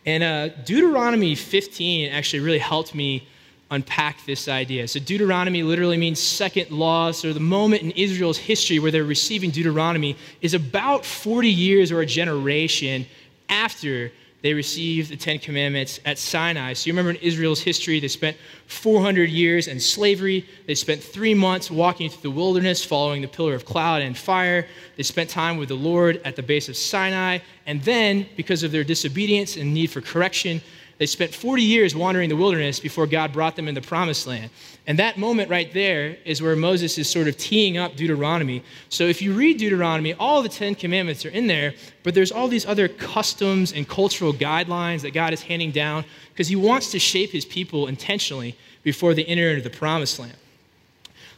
And 0.08 0.24
uh, 0.24 0.48
Deuteronomy 0.66 1.36
15 1.36 2.10
actually 2.10 2.40
really 2.40 2.58
helped 2.58 2.96
me 2.96 3.28
unpack 3.72 4.26
this 4.26 4.48
idea. 4.48 4.88
So, 4.88 5.00
Deuteronomy 5.00 5.64
literally 5.64 5.98
means 5.98 6.22
second 6.22 6.72
law. 6.72 7.12
So, 7.12 7.34
the 7.34 7.40
moment 7.40 7.82
in 7.84 7.92
Israel's 7.92 8.38
history 8.38 8.80
where 8.80 8.92
they're 8.92 9.04
receiving 9.04 9.52
Deuteronomy 9.52 10.16
is 10.42 10.54
about 10.54 11.06
40 11.06 11.50
years 11.50 11.92
or 11.92 12.02
a 12.02 12.06
generation 12.06 13.06
after 13.50 14.12
they 14.42 14.54
received 14.54 15.10
the 15.10 15.18
Ten 15.18 15.40
Commandments 15.40 16.00
at 16.06 16.20
Sinai. 16.20 16.74
So 16.74 16.88
you 16.88 16.94
remember 16.94 17.10
in 17.12 17.18
Israel's 17.18 17.60
history, 17.60 18.00
they 18.00 18.08
spent 18.08 18.38
400 18.68 19.30
years 19.30 19.68
in 19.68 19.80
slavery. 19.80 20.46
They 20.68 20.76
spent 20.76 21.02
three 21.02 21.34
months 21.34 21.72
walking 21.72 22.10
through 22.10 22.22
the 22.22 22.36
wilderness, 22.38 22.86
following 22.86 23.22
the 23.22 23.28
pillar 23.28 23.56
of 23.56 23.66
cloud 23.66 24.04
and 24.04 24.16
fire. 24.16 24.68
They 24.96 25.04
spent 25.04 25.30
time 25.30 25.58
with 25.58 25.70
the 25.70 25.76
Lord 25.76 26.22
at 26.24 26.36
the 26.36 26.44
base 26.44 26.70
of 26.70 26.78
Sinai. 26.78 27.40
And 27.66 27.82
then, 27.82 28.28
because 28.38 28.62
of 28.62 28.72
their 28.72 28.84
disobedience 28.84 29.58
and 29.58 29.74
need 29.74 29.88
for 29.88 30.02
correction, 30.02 30.62
They 30.98 31.06
spent 31.06 31.34
40 31.34 31.62
years 31.62 31.96
wandering 31.96 32.30
the 32.30 32.36
wilderness 32.36 32.80
before 32.80 33.06
God 33.06 33.32
brought 33.32 33.56
them 33.56 33.68
in 33.68 33.76
the 33.76 33.82
promised 33.82 34.26
land. 34.26 34.50
And 34.88 34.98
that 34.98 35.18
moment 35.18 35.50
right 35.50 35.72
there 35.72 36.18
is 36.26 36.42
where 36.42 36.56
Moses 36.56 36.98
is 36.98 37.08
sort 37.08 37.28
of 37.28 37.38
teeing 37.38 37.78
up 37.78 37.96
Deuteronomy. 37.96 38.64
So 38.90 39.04
if 39.04 39.22
you 39.22 39.34
read 39.34 39.60
Deuteronomy, 39.60 40.16
all 40.16 40.42
the 40.42 40.50
Ten 40.50 40.74
Commandments 40.74 41.24
are 41.24 41.30
in 41.30 41.46
there, 41.46 41.76
but 42.02 42.16
there's 42.16 42.32
all 42.32 42.48
these 42.48 42.66
other 42.66 42.88
customs 42.88 43.74
and 43.74 43.88
cultural 43.88 44.34
guidelines 44.34 45.02
that 45.02 45.14
God 45.14 45.34
is 45.34 45.42
handing 45.42 45.72
down 45.72 46.04
because 46.34 46.48
he 46.48 46.56
wants 46.56 46.92
to 46.92 47.00
shape 47.00 47.32
his 47.32 47.46
people 47.46 47.88
intentionally 47.88 48.56
before 48.82 49.14
they 49.14 49.26
enter 49.26 49.50
into 49.50 49.62
the 49.62 49.76
promised 49.76 50.18
land. 50.18 50.36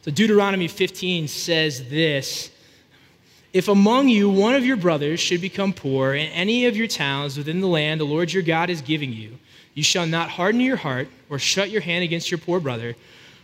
So 0.04 0.12
Deuteronomy 0.12 0.70
15 0.70 1.28
says 1.28 1.90
this 1.90 2.52
if 3.52 3.68
among 3.68 4.10
you 4.10 4.30
one 4.30 4.54
of 4.54 4.64
your 4.64 4.78
brothers 4.78 5.20
should 5.20 5.42
become 5.42 5.74
poor 5.74 6.14
in 6.14 6.28
any 6.28 6.68
of 6.68 6.78
your 6.78 6.88
towns 6.88 7.36
within 7.36 7.62
the 7.62 7.68
land 7.68 8.00
the 8.00 8.06
Lord 8.06 8.32
your 8.32 8.44
God 8.44 8.70
is 8.70 8.82
giving 8.82 9.12
you, 9.12 9.40
you 9.80 9.84
shall 9.84 10.06
not 10.06 10.32
harden 10.32 10.60
your 10.60 10.76
heart 10.76 11.08
or 11.30 11.40
shut 11.40 11.70
your 11.70 11.80
hand 11.80 12.04
against 12.04 12.30
your 12.30 12.38
poor 12.38 12.60
brother, 12.60 12.98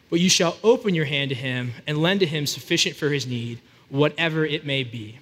but 0.09 0.19
you 0.19 0.27
shall 0.27 0.57
open 0.65 0.93
your 0.93 1.05
hand 1.05 1.29
to 1.29 1.35
him 1.35 1.71
and 1.87 1.97
lend 1.97 2.19
to 2.19 2.25
him 2.25 2.45
sufficient 2.45 2.93
for 2.93 3.07
his 3.07 3.25
need, 3.25 3.61
whatever 3.87 4.45
it 4.45 4.65
may 4.65 4.83
be. 4.83 5.17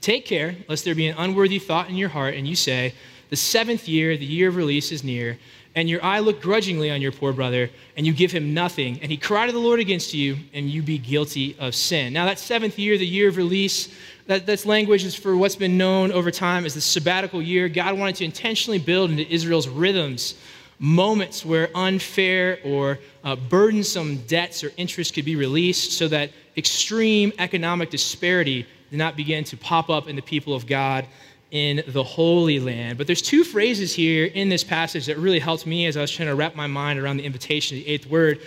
Take 0.00 0.26
care, 0.26 0.54
lest 0.68 0.84
there 0.84 0.94
be 0.94 1.08
an 1.08 1.16
unworthy 1.18 1.58
thought 1.58 1.88
in 1.88 1.96
your 1.96 2.10
heart, 2.10 2.34
and 2.34 2.46
you 2.46 2.54
say, 2.54 2.94
The 3.30 3.36
seventh 3.36 3.88
year, 3.88 4.16
the 4.16 4.24
year 4.24 4.48
of 4.50 4.54
release, 4.54 4.92
is 4.92 5.02
near 5.02 5.40
and 5.74 5.88
your 5.88 6.04
eye 6.04 6.18
look 6.18 6.42
grudgingly 6.42 6.90
on 6.90 7.00
your 7.00 7.12
poor 7.12 7.32
brother, 7.32 7.70
and 7.96 8.06
you 8.06 8.12
give 8.12 8.32
him 8.32 8.54
nothing, 8.54 8.98
and 9.02 9.10
he 9.10 9.16
cried 9.16 9.46
to 9.46 9.52
the 9.52 9.58
Lord 9.58 9.80
against 9.80 10.12
you, 10.12 10.36
and 10.52 10.68
you 10.68 10.82
be 10.82 10.98
guilty 10.98 11.56
of 11.58 11.74
sin. 11.74 12.12
Now, 12.12 12.26
that 12.26 12.38
seventh 12.38 12.78
year, 12.78 12.98
the 12.98 13.06
year 13.06 13.28
of 13.28 13.36
release, 13.36 13.88
that, 14.26 14.46
that's 14.46 14.66
language 14.66 15.04
is 15.04 15.14
for 15.14 15.36
what's 15.36 15.56
been 15.56 15.78
known 15.78 16.10
over 16.12 16.30
time 16.30 16.64
as 16.64 16.74
the 16.74 16.80
sabbatical 16.80 17.40
year. 17.40 17.68
God 17.68 17.98
wanted 17.98 18.16
to 18.16 18.24
intentionally 18.24 18.78
build 18.78 19.10
into 19.10 19.28
Israel's 19.32 19.68
rhythms 19.68 20.34
moments 20.80 21.44
where 21.44 21.68
unfair 21.74 22.58
or 22.64 22.98
uh, 23.22 23.36
burdensome 23.36 24.16
debts 24.22 24.64
or 24.64 24.72
interest 24.78 25.14
could 25.14 25.26
be 25.26 25.36
released 25.36 25.92
so 25.92 26.08
that 26.08 26.30
extreme 26.56 27.32
economic 27.38 27.90
disparity 27.90 28.66
did 28.90 28.96
not 28.96 29.14
begin 29.14 29.44
to 29.44 29.56
pop 29.58 29.90
up 29.90 30.08
in 30.08 30.16
the 30.16 30.22
people 30.22 30.54
of 30.54 30.66
God 30.66 31.06
in 31.50 31.82
the 31.88 32.04
Holy 32.04 32.60
Land. 32.60 32.98
But 32.98 33.06
there's 33.06 33.22
two 33.22 33.44
phrases 33.44 33.94
here 33.94 34.26
in 34.26 34.48
this 34.48 34.62
passage 34.62 35.06
that 35.06 35.18
really 35.18 35.38
helped 35.38 35.66
me 35.66 35.86
as 35.86 35.96
I 35.96 36.00
was 36.00 36.10
trying 36.10 36.28
to 36.28 36.34
wrap 36.34 36.54
my 36.54 36.66
mind 36.66 36.98
around 36.98 37.16
the 37.16 37.24
invitation 37.24 37.76
the 37.76 37.88
eighth 37.88 38.06
word. 38.06 38.40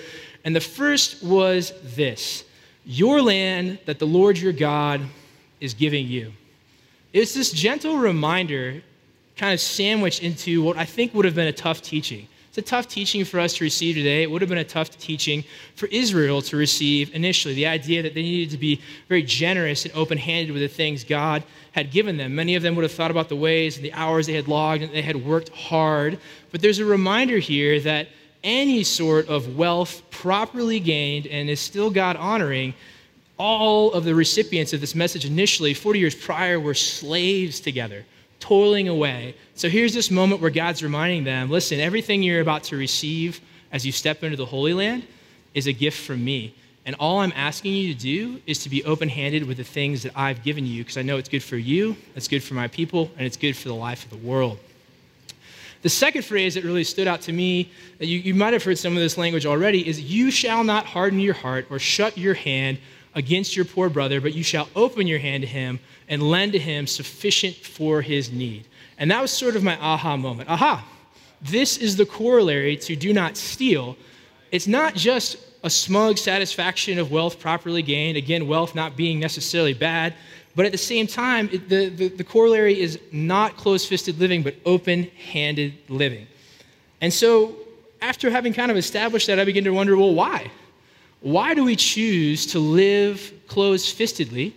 And 0.45 0.55
the 0.55 0.61
first 0.61 1.23
was 1.23 1.73
this 1.95 2.43
Your 2.85 3.21
land 3.21 3.79
that 3.85 3.99
the 3.99 4.07
Lord 4.07 4.37
your 4.37 4.53
God 4.53 5.01
is 5.59 5.73
giving 5.73 6.07
you. 6.07 6.33
It's 7.13 7.33
this 7.33 7.51
gentle 7.51 7.97
reminder, 7.97 8.81
kind 9.37 9.53
of 9.53 9.59
sandwiched 9.59 10.23
into 10.23 10.63
what 10.63 10.77
I 10.77 10.85
think 10.85 11.13
would 11.13 11.25
have 11.25 11.35
been 11.35 11.47
a 11.47 11.53
tough 11.53 11.81
teaching. 11.81 12.27
It's 12.53 12.59
a 12.59 12.69
tough 12.69 12.87
teaching 12.87 13.25
for 13.25 13.39
us 13.39 13.55
to 13.55 13.63
receive 13.63 13.95
today. 13.95 14.21
It 14.21 14.29
would 14.29 14.43
have 14.43 14.49
been 14.49 14.59
a 14.59 14.63
tough 14.63 14.95
teaching 14.99 15.43
for 15.73 15.87
Israel 15.87 16.39
to 16.43 16.55
receive 16.55 17.15
initially. 17.15 17.55
The 17.55 17.65
idea 17.65 18.03
that 18.03 18.13
they 18.13 18.21
needed 18.21 18.51
to 18.51 18.59
be 18.59 18.79
very 19.09 19.23
generous 19.23 19.85
and 19.85 19.93
open 19.95 20.19
handed 20.19 20.51
with 20.51 20.61
the 20.61 20.67
things 20.67 21.03
God 21.03 21.41
had 21.71 21.89
given 21.89 22.15
them. 22.15 22.35
Many 22.35 22.53
of 22.53 22.61
them 22.61 22.75
would 22.75 22.83
have 22.83 22.91
thought 22.91 23.09
about 23.09 23.27
the 23.27 23.35
ways 23.35 23.77
and 23.77 23.83
the 23.83 23.91
hours 23.93 24.27
they 24.27 24.33
had 24.33 24.47
logged 24.47 24.83
and 24.83 24.93
they 24.93 25.01
had 25.01 25.15
worked 25.15 25.49
hard. 25.49 26.19
But 26.51 26.61
there's 26.61 26.77
a 26.77 26.85
reminder 26.85 27.39
here 27.39 27.79
that 27.79 28.09
any 28.43 28.83
sort 28.83 29.29
of 29.29 29.57
wealth 29.57 30.03
properly 30.11 30.79
gained 30.79 31.25
and 31.25 31.49
is 31.49 31.59
still 31.59 31.89
God 31.89 32.17
honoring, 32.17 32.75
all 33.39 33.91
of 33.93 34.03
the 34.03 34.13
recipients 34.13 34.73
of 34.73 34.79
this 34.79 34.93
message 34.93 35.25
initially, 35.25 35.73
40 35.73 35.97
years 35.97 36.13
prior, 36.13 36.59
were 36.59 36.75
slaves 36.75 37.59
together 37.59 38.05
toiling 38.43 38.89
away. 38.89 39.35
So 39.55 39.69
here's 39.69 39.93
this 39.93 40.11
moment 40.11 40.41
where 40.41 40.51
God's 40.51 40.83
reminding 40.83 41.23
them 41.23 41.49
listen, 41.49 41.79
everything 41.79 42.21
you're 42.21 42.41
about 42.41 42.63
to 42.65 42.75
receive 42.75 43.39
as 43.71 43.85
you 43.85 43.93
step 43.93 44.21
into 44.21 44.35
the 44.35 44.45
Holy 44.45 44.73
Land 44.73 45.07
is 45.53 45.65
a 45.67 45.71
gift 45.71 46.05
from 46.05 46.23
me. 46.25 46.53
And 46.85 46.93
all 46.99 47.21
I'm 47.21 47.31
asking 47.37 47.71
you 47.71 47.93
to 47.93 47.97
do 47.99 48.41
is 48.45 48.59
to 48.63 48.69
be 48.69 48.83
open 48.83 49.07
handed 49.07 49.47
with 49.47 49.55
the 49.55 49.63
things 49.63 50.03
that 50.03 50.11
I've 50.13 50.43
given 50.43 50.65
you 50.65 50.83
because 50.83 50.97
I 50.97 51.03
know 51.03 51.15
it's 51.15 51.29
good 51.29 51.41
for 51.41 51.55
you, 51.55 51.95
it's 52.17 52.27
good 52.27 52.43
for 52.43 52.53
my 52.53 52.67
people, 52.67 53.09
and 53.17 53.25
it's 53.25 53.37
good 53.37 53.55
for 53.55 53.69
the 53.69 53.75
life 53.75 54.03
of 54.03 54.09
the 54.09 54.27
world. 54.27 54.59
The 55.81 55.89
second 55.89 56.25
phrase 56.25 56.55
that 56.55 56.65
really 56.65 56.83
stood 56.83 57.07
out 57.07 57.21
to 57.21 57.31
me, 57.31 57.71
you, 58.01 58.17
you 58.17 58.33
might 58.33 58.51
have 58.51 58.63
heard 58.65 58.77
some 58.77 58.91
of 58.91 58.99
this 58.99 59.17
language 59.17 59.45
already, 59.45 59.87
is 59.87 60.01
You 60.01 60.31
shall 60.31 60.65
not 60.65 60.85
harden 60.85 61.21
your 61.21 61.33
heart 61.33 61.67
or 61.69 61.79
shut 61.79 62.17
your 62.17 62.33
hand 62.33 62.77
against 63.15 63.55
your 63.55 63.65
poor 63.65 63.89
brother, 63.89 64.19
but 64.19 64.33
you 64.33 64.43
shall 64.43 64.69
open 64.75 65.07
your 65.07 65.19
hand 65.19 65.41
to 65.41 65.47
him 65.47 65.79
and 66.07 66.21
lend 66.21 66.53
to 66.53 66.59
him 66.59 66.87
sufficient 66.87 67.55
for 67.55 68.01
his 68.01 68.31
need. 68.31 68.65
And 68.97 69.11
that 69.11 69.21
was 69.21 69.31
sort 69.31 69.55
of 69.55 69.63
my 69.63 69.77
aha 69.79 70.17
moment. 70.17 70.49
Aha, 70.49 70.85
this 71.41 71.77
is 71.77 71.95
the 71.95 72.05
corollary 72.05 72.77
to 72.77 72.95
do 72.95 73.13
not 73.13 73.37
steal. 73.37 73.97
It's 74.51 74.67
not 74.67 74.95
just 74.95 75.37
a 75.63 75.69
smug 75.69 76.17
satisfaction 76.17 76.99
of 76.99 77.11
wealth 77.11 77.39
properly 77.39 77.81
gained, 77.81 78.17
again, 78.17 78.47
wealth 78.47 78.75
not 78.75 78.97
being 78.97 79.19
necessarily 79.19 79.73
bad, 79.73 80.13
but 80.55 80.65
at 80.65 80.71
the 80.71 80.77
same 80.77 81.07
time, 81.07 81.49
it, 81.51 81.69
the, 81.69 81.89
the, 81.89 82.09
the 82.09 82.23
corollary 82.23 82.79
is 82.79 82.99
not 83.11 83.57
close 83.57 83.85
fisted 83.85 84.19
living, 84.19 84.43
but 84.43 84.55
open 84.65 85.05
handed 85.31 85.73
living. 85.89 86.27
And 87.01 87.11
so, 87.11 87.55
after 88.01 88.29
having 88.29 88.53
kind 88.53 88.69
of 88.69 88.77
established 88.77 89.27
that, 89.27 89.39
I 89.39 89.45
begin 89.45 89.63
to 89.63 89.71
wonder 89.71 89.95
well, 89.95 90.13
why? 90.13 90.51
Why 91.23 91.53
do 91.53 91.63
we 91.63 91.77
choose 91.77 92.45
to 92.47 92.59
live 92.59 93.31
closed 93.47 93.95
fistedly 93.97 94.53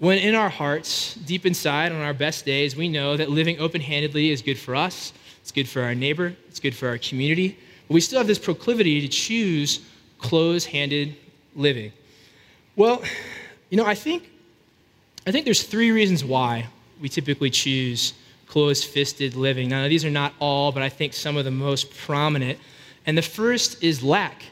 when 0.00 0.18
in 0.18 0.34
our 0.34 0.50
hearts, 0.50 1.14
deep 1.14 1.46
inside, 1.46 1.92
on 1.92 2.02
our 2.02 2.12
best 2.12 2.44
days, 2.44 2.76
we 2.76 2.90
know 2.90 3.16
that 3.16 3.30
living 3.30 3.58
open 3.58 3.80
handedly 3.80 4.30
is 4.30 4.42
good 4.42 4.58
for 4.58 4.76
us, 4.76 5.14
it's 5.40 5.50
good 5.50 5.66
for 5.66 5.80
our 5.80 5.94
neighbor, 5.94 6.34
it's 6.46 6.60
good 6.60 6.76
for 6.76 6.88
our 6.88 6.98
community, 6.98 7.58
but 7.88 7.94
we 7.94 8.02
still 8.02 8.18
have 8.18 8.26
this 8.26 8.38
proclivity 8.38 9.00
to 9.00 9.08
choose 9.08 9.80
closed 10.18 10.68
handed 10.68 11.16
living? 11.56 11.90
Well, 12.76 13.02
you 13.70 13.78
know, 13.78 13.86
I 13.86 13.94
think, 13.94 14.30
I 15.26 15.32
think 15.32 15.46
there's 15.46 15.62
three 15.62 15.90
reasons 15.90 16.22
why 16.22 16.66
we 17.00 17.08
typically 17.08 17.48
choose 17.48 18.12
closed 18.46 18.84
fisted 18.84 19.36
living. 19.36 19.70
Now, 19.70 19.88
these 19.88 20.04
are 20.04 20.10
not 20.10 20.34
all, 20.38 20.70
but 20.70 20.82
I 20.82 20.90
think 20.90 21.14
some 21.14 21.38
of 21.38 21.46
the 21.46 21.50
most 21.50 21.96
prominent. 21.96 22.58
And 23.06 23.16
the 23.16 23.22
first 23.22 23.82
is 23.82 24.02
lack 24.02 24.42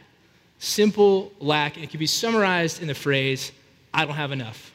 simple 0.58 1.32
lack, 1.40 1.76
and 1.76 1.84
it 1.84 1.90
can 1.90 2.00
be 2.00 2.06
summarized 2.06 2.80
in 2.82 2.88
the 2.88 2.94
phrase, 2.94 3.52
I 3.94 4.04
don't 4.04 4.14
have 4.14 4.32
enough. 4.32 4.72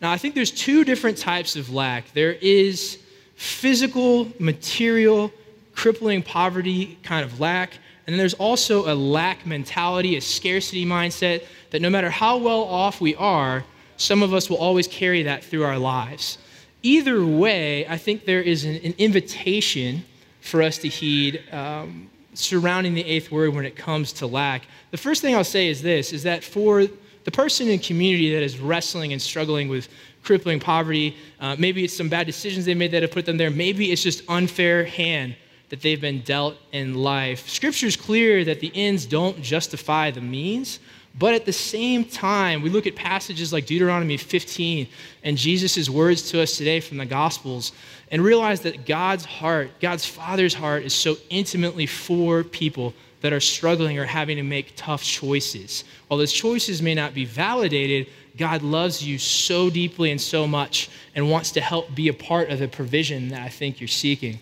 Now, 0.00 0.12
I 0.12 0.18
think 0.18 0.34
there's 0.34 0.50
two 0.50 0.84
different 0.84 1.18
types 1.18 1.56
of 1.56 1.72
lack. 1.72 2.12
There 2.12 2.32
is 2.32 2.98
physical, 3.36 4.30
material, 4.38 5.32
crippling 5.74 6.22
poverty 6.22 6.98
kind 7.02 7.24
of 7.24 7.40
lack. 7.40 7.74
And 8.06 8.12
then 8.12 8.18
there's 8.18 8.34
also 8.34 8.92
a 8.92 8.94
lack 8.94 9.46
mentality, 9.46 10.16
a 10.16 10.20
scarcity 10.20 10.84
mindset 10.84 11.44
that 11.70 11.80
no 11.80 11.90
matter 11.90 12.10
how 12.10 12.36
well 12.36 12.62
off 12.62 13.00
we 13.00 13.14
are, 13.16 13.64
some 13.96 14.22
of 14.22 14.34
us 14.34 14.50
will 14.50 14.58
always 14.58 14.86
carry 14.86 15.22
that 15.22 15.42
through 15.42 15.64
our 15.64 15.78
lives. 15.78 16.38
Either 16.82 17.24
way, 17.24 17.86
I 17.88 17.96
think 17.96 18.24
there 18.26 18.42
is 18.42 18.64
an, 18.64 18.76
an 18.76 18.94
invitation 18.98 20.04
for 20.40 20.60
us 20.60 20.78
to 20.78 20.88
heed 20.88 21.42
um, 21.50 22.10
surrounding 22.34 22.94
the 22.94 23.04
eighth 23.04 23.30
word 23.30 23.54
when 23.54 23.64
it 23.64 23.76
comes 23.76 24.12
to 24.14 24.26
lack. 24.26 24.62
The 24.90 24.96
first 24.96 25.22
thing 25.22 25.34
I'll 25.34 25.44
say 25.44 25.68
is 25.68 25.82
this 25.82 26.12
is 26.12 26.22
that 26.24 26.44
for 26.44 26.86
the 27.24 27.30
person 27.30 27.68
in 27.68 27.78
community 27.78 28.32
that 28.34 28.42
is 28.42 28.58
wrestling 28.58 29.12
and 29.12 29.20
struggling 29.20 29.68
with 29.68 29.88
crippling 30.22 30.60
poverty, 30.60 31.16
uh, 31.40 31.56
maybe 31.58 31.84
it's 31.84 31.96
some 31.96 32.08
bad 32.08 32.26
decisions 32.26 32.64
they 32.64 32.74
made 32.74 32.90
that 32.90 33.02
have 33.02 33.12
put 33.12 33.26
them 33.26 33.36
there, 33.36 33.50
maybe 33.50 33.92
it's 33.92 34.02
just 34.02 34.22
unfair 34.28 34.84
hand 34.84 35.36
that 35.70 35.80
they've 35.80 36.00
been 36.00 36.20
dealt 36.22 36.56
in 36.72 36.94
life. 36.94 37.48
Scripture 37.48 37.86
is 37.86 37.96
clear 37.96 38.44
that 38.44 38.60
the 38.60 38.70
ends 38.74 39.06
don't 39.06 39.40
justify 39.42 40.10
the 40.10 40.20
means, 40.20 40.78
but 41.16 41.34
at 41.34 41.44
the 41.44 41.52
same 41.52 42.04
time, 42.04 42.60
we 42.62 42.70
look 42.70 42.86
at 42.86 42.96
passages 42.96 43.52
like 43.52 43.66
Deuteronomy 43.66 44.16
15 44.16 44.88
and 45.22 45.36
Jesus' 45.36 45.88
words 45.88 46.30
to 46.30 46.42
us 46.42 46.56
today 46.56 46.80
from 46.80 46.96
the 46.96 47.06
Gospels 47.06 47.72
and 48.10 48.22
realize 48.22 48.62
that 48.62 48.84
God's 48.84 49.24
heart, 49.24 49.70
God's 49.80 50.04
Father's 50.04 50.54
heart, 50.54 50.82
is 50.82 50.92
so 50.92 51.16
intimately 51.30 51.86
for 51.86 52.42
people 52.42 52.94
that 53.20 53.32
are 53.32 53.40
struggling 53.40 53.98
or 53.98 54.04
having 54.04 54.36
to 54.36 54.42
make 54.42 54.72
tough 54.74 55.04
choices. 55.04 55.84
While 56.08 56.18
those 56.18 56.32
choices 56.32 56.82
may 56.82 56.94
not 56.94 57.14
be 57.14 57.24
validated, 57.24 58.08
God 58.36 58.62
loves 58.62 59.02
you 59.02 59.18
so 59.18 59.70
deeply 59.70 60.10
and 60.10 60.20
so 60.20 60.48
much 60.48 60.90
and 61.14 61.30
wants 61.30 61.52
to 61.52 61.60
help 61.60 61.94
be 61.94 62.08
a 62.08 62.12
part 62.12 62.50
of 62.50 62.58
the 62.58 62.66
provision 62.66 63.28
that 63.28 63.40
I 63.40 63.48
think 63.48 63.80
you're 63.80 63.88
seeking. 63.88 64.40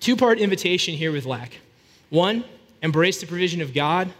Two 0.00 0.16
part 0.16 0.40
invitation 0.40 0.94
here 0.94 1.12
with 1.12 1.26
lack. 1.26 1.52
One, 2.10 2.44
embrace 2.82 3.20
the 3.20 3.26
provision 3.26 3.60
of 3.60 3.72
God. 3.72 4.12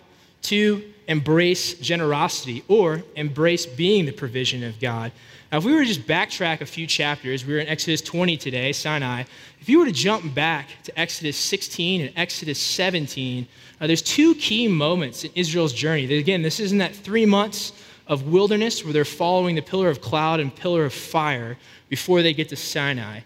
Two, 0.47 0.93
embrace 1.09 1.75
generosity 1.75 2.63
or 2.69 3.03
embrace 3.17 3.67
being 3.67 4.07
the 4.07 4.13
provision 4.13 4.63
of 4.63 4.79
God. 4.79 5.11
Now, 5.51 5.59
if 5.59 5.65
we 5.65 5.75
were 5.75 5.81
to 5.81 5.87
just 5.87 6.07
backtrack 6.07 6.61
a 6.61 6.67
few 6.67 6.87
chapters, 6.87 7.45
we 7.45 7.55
were 7.55 7.59
in 7.59 7.67
Exodus 7.67 8.01
20 8.01 8.37
today, 8.37 8.71
Sinai. 8.71 9.25
If 9.61 9.69
you 9.69 9.81
were 9.81 9.87
to 9.87 9.93
jump 9.93 10.37
back 10.37 10.69
to 10.85 10.97
Exodus 10.97 11.37
16 11.37 12.01
and 12.01 12.13
Exodus 12.17 12.61
17, 12.61 13.49
uh, 13.81 13.89
there's 13.89 14.03
two 14.03 14.37
key 14.37 14.69
moments 14.69 15.25
in 15.25 15.33
Israel's 15.35 15.73
journey. 15.73 16.05
Again, 16.17 16.43
this 16.43 16.61
isn't 16.61 16.79
that 16.79 16.95
three 16.95 17.27
months 17.27 17.73
of 18.07 18.29
wilderness 18.29 18.85
where 18.85 18.93
they're 18.93 19.05
following 19.05 19.57
the 19.57 19.63
pillar 19.63 19.89
of 19.89 20.01
cloud 20.01 20.39
and 20.39 20.55
pillar 20.55 20.85
of 20.85 20.95
fire 20.95 21.59
before 21.89 22.23
they 22.23 22.33
get 22.33 22.51
to 22.51 22.57
Sinai. 22.57 23.19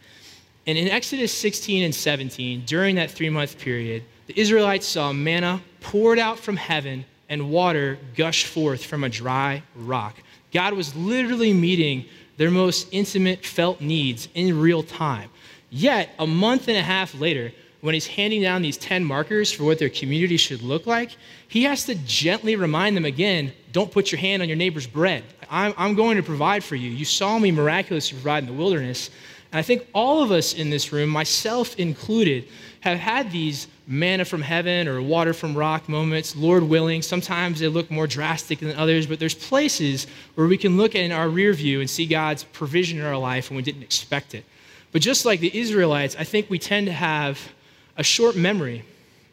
And 0.66 0.78
in 0.78 0.88
Exodus 0.88 1.34
16 1.34 1.84
and 1.84 1.94
17, 1.94 2.62
during 2.64 2.94
that 2.94 3.10
three 3.10 3.28
month 3.28 3.58
period, 3.58 4.04
the 4.26 4.40
Israelites 4.40 4.86
saw 4.86 5.12
manna 5.12 5.60
poured 5.80 6.18
out 6.18 6.38
from 6.38 6.56
heaven 6.56 7.04
and 7.30 7.50
water 7.50 7.96
gush 8.16 8.44
forth 8.44 8.84
from 8.84 9.04
a 9.04 9.08
dry 9.08 9.62
rock. 9.74 10.16
God 10.52 10.74
was 10.74 10.94
literally 10.94 11.54
meeting 11.54 12.04
their 12.36 12.50
most 12.50 12.88
intimate 12.90 13.46
felt 13.46 13.80
needs 13.80 14.28
in 14.34 14.60
real 14.60 14.82
time. 14.82 15.30
Yet, 15.70 16.10
a 16.18 16.26
month 16.26 16.68
and 16.68 16.76
a 16.76 16.82
half 16.82 17.14
later, 17.14 17.52
when 17.80 17.94
he's 17.94 18.06
handing 18.06 18.42
down 18.42 18.60
these 18.60 18.76
10 18.76 19.04
markers 19.04 19.50
for 19.52 19.64
what 19.64 19.78
their 19.78 19.88
community 19.88 20.36
should 20.36 20.60
look 20.60 20.86
like, 20.86 21.16
he 21.48 21.62
has 21.62 21.86
to 21.86 21.94
gently 21.94 22.56
remind 22.56 22.96
them 22.96 23.04
again 23.04 23.52
don't 23.72 23.90
put 23.90 24.10
your 24.10 24.20
hand 24.20 24.42
on 24.42 24.48
your 24.48 24.56
neighbor's 24.56 24.86
bread. 24.86 25.22
I'm, 25.48 25.72
I'm 25.76 25.94
going 25.94 26.16
to 26.16 26.22
provide 26.22 26.64
for 26.64 26.74
you. 26.74 26.90
You 26.90 27.04
saw 27.04 27.38
me 27.38 27.52
miraculously 27.52 28.18
provide 28.18 28.42
in 28.42 28.46
the 28.46 28.52
wilderness. 28.52 29.10
And 29.52 29.58
I 29.58 29.62
think 29.62 29.86
all 29.92 30.22
of 30.22 30.30
us 30.30 30.54
in 30.54 30.70
this 30.70 30.92
room, 30.92 31.10
myself 31.10 31.76
included, 31.76 32.46
have 32.80 32.98
had 32.98 33.32
these 33.32 33.66
manna 33.86 34.24
from 34.24 34.42
heaven 34.42 34.86
or 34.86 35.02
water 35.02 35.34
from 35.34 35.56
rock 35.56 35.88
moments, 35.88 36.36
Lord 36.36 36.62
willing. 36.62 37.02
Sometimes 37.02 37.58
they 37.58 37.66
look 37.66 37.90
more 37.90 38.06
drastic 38.06 38.60
than 38.60 38.76
others, 38.76 39.06
but 39.06 39.18
there's 39.18 39.34
places 39.34 40.06
where 40.36 40.46
we 40.46 40.56
can 40.56 40.76
look 40.76 40.94
in 40.94 41.10
our 41.10 41.28
rear 41.28 41.52
view 41.52 41.80
and 41.80 41.90
see 41.90 42.06
God's 42.06 42.44
provision 42.44 42.98
in 42.98 43.04
our 43.04 43.18
life 43.18 43.50
when 43.50 43.56
we 43.56 43.62
didn't 43.62 43.82
expect 43.82 44.34
it. 44.34 44.44
But 44.92 45.02
just 45.02 45.24
like 45.24 45.40
the 45.40 45.56
Israelites, 45.56 46.16
I 46.18 46.24
think 46.24 46.48
we 46.48 46.58
tend 46.58 46.86
to 46.86 46.92
have 46.92 47.52
a 47.96 48.02
short 48.04 48.36
memory 48.36 48.84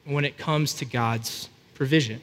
when 0.06 0.26
it 0.26 0.38
comes 0.38 0.74
to 0.76 0.86
God's 0.86 1.50
provision. 1.76 2.22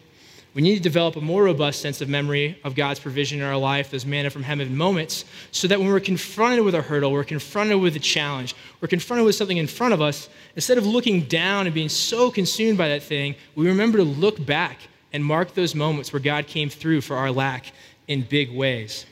We 0.55 0.63
need 0.63 0.77
to 0.77 0.83
develop 0.83 1.17
a 1.17 1.21
more 1.21 1.43
robust 1.43 1.81
sense 1.81 2.01
of 2.01 2.09
memory 2.09 2.57
of 2.63 2.77
God's 2.77 3.01
provision 3.01 3.41
in 3.41 3.45
our 3.45 3.57
life, 3.57 3.91
those 3.91 4.07
manna 4.07 4.31
from 4.31 4.45
heaven 4.45 4.77
moments, 4.77 5.25
so 5.51 5.67
that 5.67 5.81
when 5.81 5.89
we're 5.89 5.99
confronted 5.99 6.65
with 6.65 6.77
a 6.77 6.83
hurdle, 6.83 7.11
we're 7.11 7.25
confronted 7.25 7.81
with 7.81 7.97
a 7.97 7.99
challenge, 7.99 8.55
we're 8.81 8.87
confronted 8.87 9.27
with 9.27 9.35
something 9.35 9.57
in 9.57 9.67
front 9.67 9.95
of 9.95 10.01
us, 10.01 10.29
instead 10.55 10.79
of 10.79 10.87
looking 10.87 11.23
down 11.23 11.67
and 11.67 11.75
being 11.75 11.89
so 11.89 12.31
consumed 12.31 12.79
by 12.79 12.89
that 12.89 13.03
thing, 13.03 13.35
we 13.57 13.67
remember 13.67 13.99
to 13.99 14.05
look 14.05 14.45
back 14.47 14.79
and 15.13 15.25
mark 15.25 15.55
those 15.55 15.75
moments 15.75 16.13
where 16.13 16.21
God 16.21 16.47
came 16.47 16.71
through 16.71 17.01
for 17.01 17.17
our 17.17 17.33
lack 17.33 17.73
in 18.07 18.23
big 18.23 18.55
ways. 18.55 19.07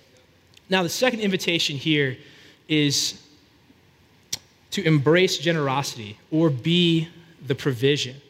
Now, 0.68 0.84
the 0.84 0.88
second 0.88 1.20
invitation 1.20 1.76
here 1.76 2.16
is 2.68 3.20
to 4.70 4.82
embrace 4.84 5.38
generosity 5.38 6.18
or 6.30 6.50
be 6.50 7.08
the 7.46 7.54
provision. 7.54 8.21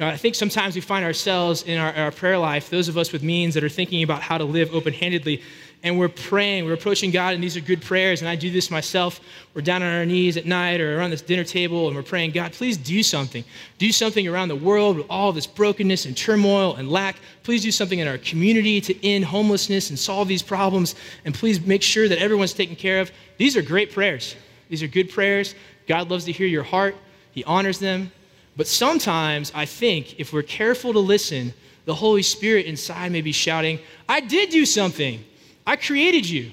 Now, 0.00 0.08
I 0.08 0.16
think 0.16 0.34
sometimes 0.34 0.74
we 0.74 0.80
find 0.80 1.04
ourselves 1.04 1.62
in 1.62 1.78
our, 1.78 1.92
our, 1.94 2.10
prayer 2.10 2.36
life, 2.36 2.68
those 2.68 2.88
of 2.88 2.98
us 2.98 3.12
with 3.12 3.22
means 3.22 3.54
that 3.54 3.62
are 3.62 3.68
thinking 3.68 4.02
about 4.02 4.22
how 4.22 4.38
to 4.38 4.44
live 4.44 4.74
open 4.74 4.92
handedly, 4.92 5.40
and 5.84 5.98
we're 5.98 6.08
praying, 6.08 6.64
we're 6.64 6.72
approaching 6.72 7.12
God, 7.12 7.34
and 7.34 7.44
these 7.44 7.56
are 7.56 7.60
good 7.60 7.80
prayers, 7.80 8.20
and 8.20 8.28
I 8.28 8.34
do 8.34 8.50
this 8.50 8.72
myself. 8.72 9.20
We're 9.52 9.62
down 9.62 9.82
on 9.82 9.94
our 9.94 10.04
knees 10.04 10.36
at 10.36 10.46
night 10.46 10.80
or 10.80 10.98
around 10.98 11.10
this 11.10 11.22
dinner 11.22 11.44
table, 11.44 11.86
and 11.86 11.94
we're 11.94 12.02
praying, 12.02 12.32
God, 12.32 12.52
please 12.52 12.76
do 12.76 13.04
something. 13.04 13.44
Do 13.78 13.92
something 13.92 14.26
around 14.26 14.48
the 14.48 14.56
world 14.56 14.96
with 14.96 15.06
all 15.08 15.30
this 15.30 15.46
brokenness 15.46 16.06
and 16.06 16.16
turmoil 16.16 16.74
and 16.74 16.90
lack. 16.90 17.16
Please 17.44 17.62
do 17.62 17.70
something 17.70 17.98
in 17.98 18.08
our 18.08 18.18
community 18.18 18.80
to 18.80 19.06
end 19.06 19.26
homelessness 19.26 19.90
and 19.90 19.98
solve 19.98 20.26
these 20.26 20.42
problems, 20.42 20.96
and 21.24 21.34
please 21.34 21.64
make 21.64 21.82
sure 21.82 22.08
that 22.08 22.18
everyone's 22.18 22.54
taken 22.54 22.74
care 22.74 23.00
of. 23.00 23.12
These 23.36 23.56
are 23.56 23.62
great 23.62 23.92
prayers. 23.92 24.34
These 24.70 24.82
are 24.82 24.88
good 24.88 25.10
prayers. 25.10 25.54
God 25.86 26.10
loves 26.10 26.24
to 26.24 26.32
hear 26.32 26.48
your 26.48 26.64
heart, 26.64 26.96
He 27.30 27.44
honors 27.44 27.78
them. 27.78 28.10
But 28.56 28.66
sometimes 28.66 29.52
I 29.54 29.64
think 29.66 30.18
if 30.20 30.32
we're 30.32 30.42
careful 30.42 30.92
to 30.92 30.98
listen, 30.98 31.52
the 31.84 31.94
Holy 31.94 32.22
Spirit 32.22 32.66
inside 32.66 33.12
may 33.12 33.20
be 33.20 33.32
shouting, 33.32 33.78
I 34.08 34.20
did 34.20 34.50
do 34.50 34.64
something. 34.64 35.24
I 35.66 35.76
created 35.76 36.28
you. 36.28 36.50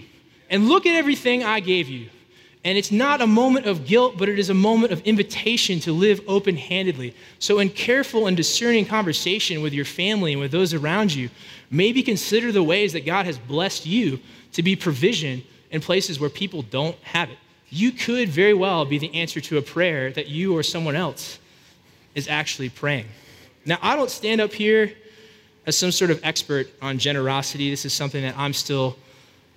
And 0.50 0.68
look 0.68 0.86
at 0.86 0.96
everything 0.96 1.44
I 1.44 1.60
gave 1.60 1.88
you. 1.88 2.10
And 2.64 2.78
it's 2.78 2.92
not 2.92 3.22
a 3.22 3.28
moment 3.28 3.66
of 3.66 3.86
guilt, 3.86 4.18
but 4.18 4.30
it 4.30 4.38
is 4.38 4.50
a 4.50 4.54
moment 4.54 4.92
of 4.92 5.02
invitation 5.02 5.80
to 5.82 5.94
live 5.94 6.22
open 6.28 6.58
handedly. 6.58 7.16
So, 7.40 7.58
in 7.58 7.70
careful 7.70 8.28
and 8.28 8.38
discerning 8.38 8.86
conversation 8.86 9.64
with 9.64 9.74
your 9.74 9.86
family 9.86 10.34
and 10.34 10.42
with 10.42 10.52
those 10.52 10.74
around 10.74 11.12
you, 11.14 11.30
maybe 11.72 12.04
consider 12.04 12.52
the 12.52 12.62
ways 12.62 12.94
that 12.94 13.06
God 13.06 13.26
has 13.26 13.40
blessed 13.40 13.88
you 13.88 14.20
to 14.52 14.62
be 14.62 14.76
provision 14.76 15.44
in 15.72 15.82
places 15.82 16.20
where 16.20 16.30
people 16.30 16.62
don't 16.62 16.98
have 16.98 17.32
it 17.32 17.38
you 17.72 17.92
could 17.92 18.30
very 18.30 18.54
well 18.54 18.86
be 18.86 18.98
the 19.00 19.14
answer 19.16 19.40
to 19.40 19.58
a 19.58 19.62
prayer 19.62 20.12
that 20.12 20.28
you 20.28 20.56
or 20.56 20.62
someone 20.62 20.96
else 20.96 21.40
is 22.15 22.28
actually 22.28 22.69
praying. 22.69 23.06
Now, 23.65 23.78
I 23.82 23.95
don't 23.95 24.10
stand 24.10 24.41
up 24.41 24.54
here 24.54 24.93
as 25.65 25.78
some 25.78 25.91
sort 25.91 26.12
of 26.12 26.19
expert 26.24 26.67
on 26.82 26.97
generosity. 26.97 27.69
This 27.69 27.86
is 27.86 27.93
something 27.93 28.21
that 28.24 28.38
I'm 28.38 28.54
still 28.54 28.97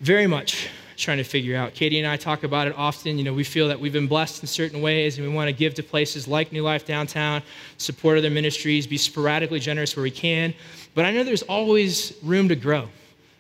very 0.01 0.27
much 0.27 0.69
trying 0.97 1.19
to 1.19 1.25
figure 1.25 1.57
out. 1.57 1.75
Katie 1.75 1.99
and 1.99 2.07
I 2.07 2.17
talk 2.17 2.45
about 2.45 2.69
it 2.69 2.75
often. 2.77 3.19
You 3.19 3.25
know, 3.25 3.33
we 3.33 3.45
feel 3.45 3.69
that 3.69 3.81
we've 3.81 3.93
been 3.93 4.07
blessed 4.07 4.43
in 4.43 4.47
certain 4.47 4.81
ways 4.81 5.19
and 5.19 5.27
we 5.27 5.33
want 5.33 5.49
to 5.49 5.53
give 5.53 5.75
to 5.75 5.83
places 5.83 6.29
like 6.29 6.53
New 6.53 6.63
Life 6.63 6.87
Downtown, 6.87 7.43
support 7.79 8.19
other 8.19 8.31
ministries, 8.31 8.87
be 8.87 8.99
sporadically 8.99 9.59
generous 9.59 9.97
where 9.97 10.03
we 10.03 10.11
can. 10.11 10.55
But 10.95 11.05
I 11.05 11.11
know 11.11 11.25
there's 11.25 11.43
always 11.43 12.15
room 12.23 12.49
to 12.49 12.57
grow. 12.57 12.89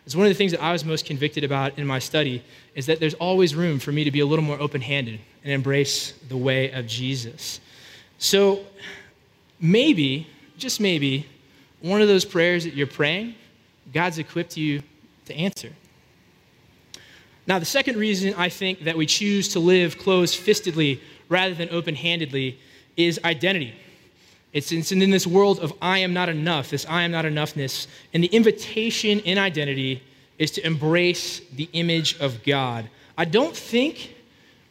It's 0.04 0.16
one 0.16 0.26
of 0.26 0.30
the 0.30 0.36
things 0.36 0.52
that 0.52 0.62
I 0.62 0.72
was 0.72 0.84
most 0.84 1.06
convicted 1.06 1.44
about 1.44 1.78
in 1.78 1.86
my 1.86 1.98
study 1.98 2.42
is 2.74 2.86
that 2.86 3.00
there's 3.00 3.14
always 3.14 3.54
room 3.54 3.78
for 3.78 3.92
me 3.92 4.04
to 4.04 4.10
be 4.10 4.20
a 4.20 4.26
little 4.26 4.44
more 4.44 4.60
open-handed 4.60 5.18
and 5.44 5.52
embrace 5.52 6.12
the 6.28 6.36
way 6.36 6.70
of 6.72 6.86
Jesus. 6.86 7.60
So 8.18 8.64
maybe, 9.60 10.26
just 10.58 10.80
maybe, 10.80 11.26
one 11.80 12.00
of 12.00 12.08
those 12.08 12.24
prayers 12.24 12.64
that 12.64 12.74
you're 12.74 12.86
praying, 12.86 13.34
God's 13.92 14.18
equipped 14.18 14.56
you 14.56 14.82
to 15.26 15.34
answer. 15.34 15.70
Now, 17.46 17.58
the 17.58 17.66
second 17.66 17.98
reason 17.98 18.34
I 18.38 18.48
think 18.48 18.84
that 18.84 18.96
we 18.96 19.06
choose 19.06 19.48
to 19.48 19.60
live 19.60 19.98
closed 19.98 20.36
fistedly 20.36 21.00
rather 21.28 21.54
than 21.54 21.68
open 21.70 21.94
handedly 21.94 22.58
is 22.96 23.20
identity. 23.24 23.74
It's, 24.54 24.70
in 24.70 25.10
this 25.10 25.26
world 25.26 25.58
of 25.58 25.72
I 25.82 25.98
am 25.98 26.14
not 26.14 26.28
enough, 26.28 26.70
this 26.70 26.86
I 26.88 27.02
am 27.02 27.10
not 27.10 27.24
enoughness. 27.24 27.86
And 28.14 28.22
the 28.22 28.28
invitation 28.28 29.18
in 29.20 29.36
identity 29.36 30.02
is 30.38 30.52
to 30.52 30.66
embrace 30.66 31.40
the 31.54 31.68
image 31.72 32.18
of 32.20 32.42
God. 32.44 32.88
I 33.18 33.24
don't 33.24 33.56
think 33.56 34.13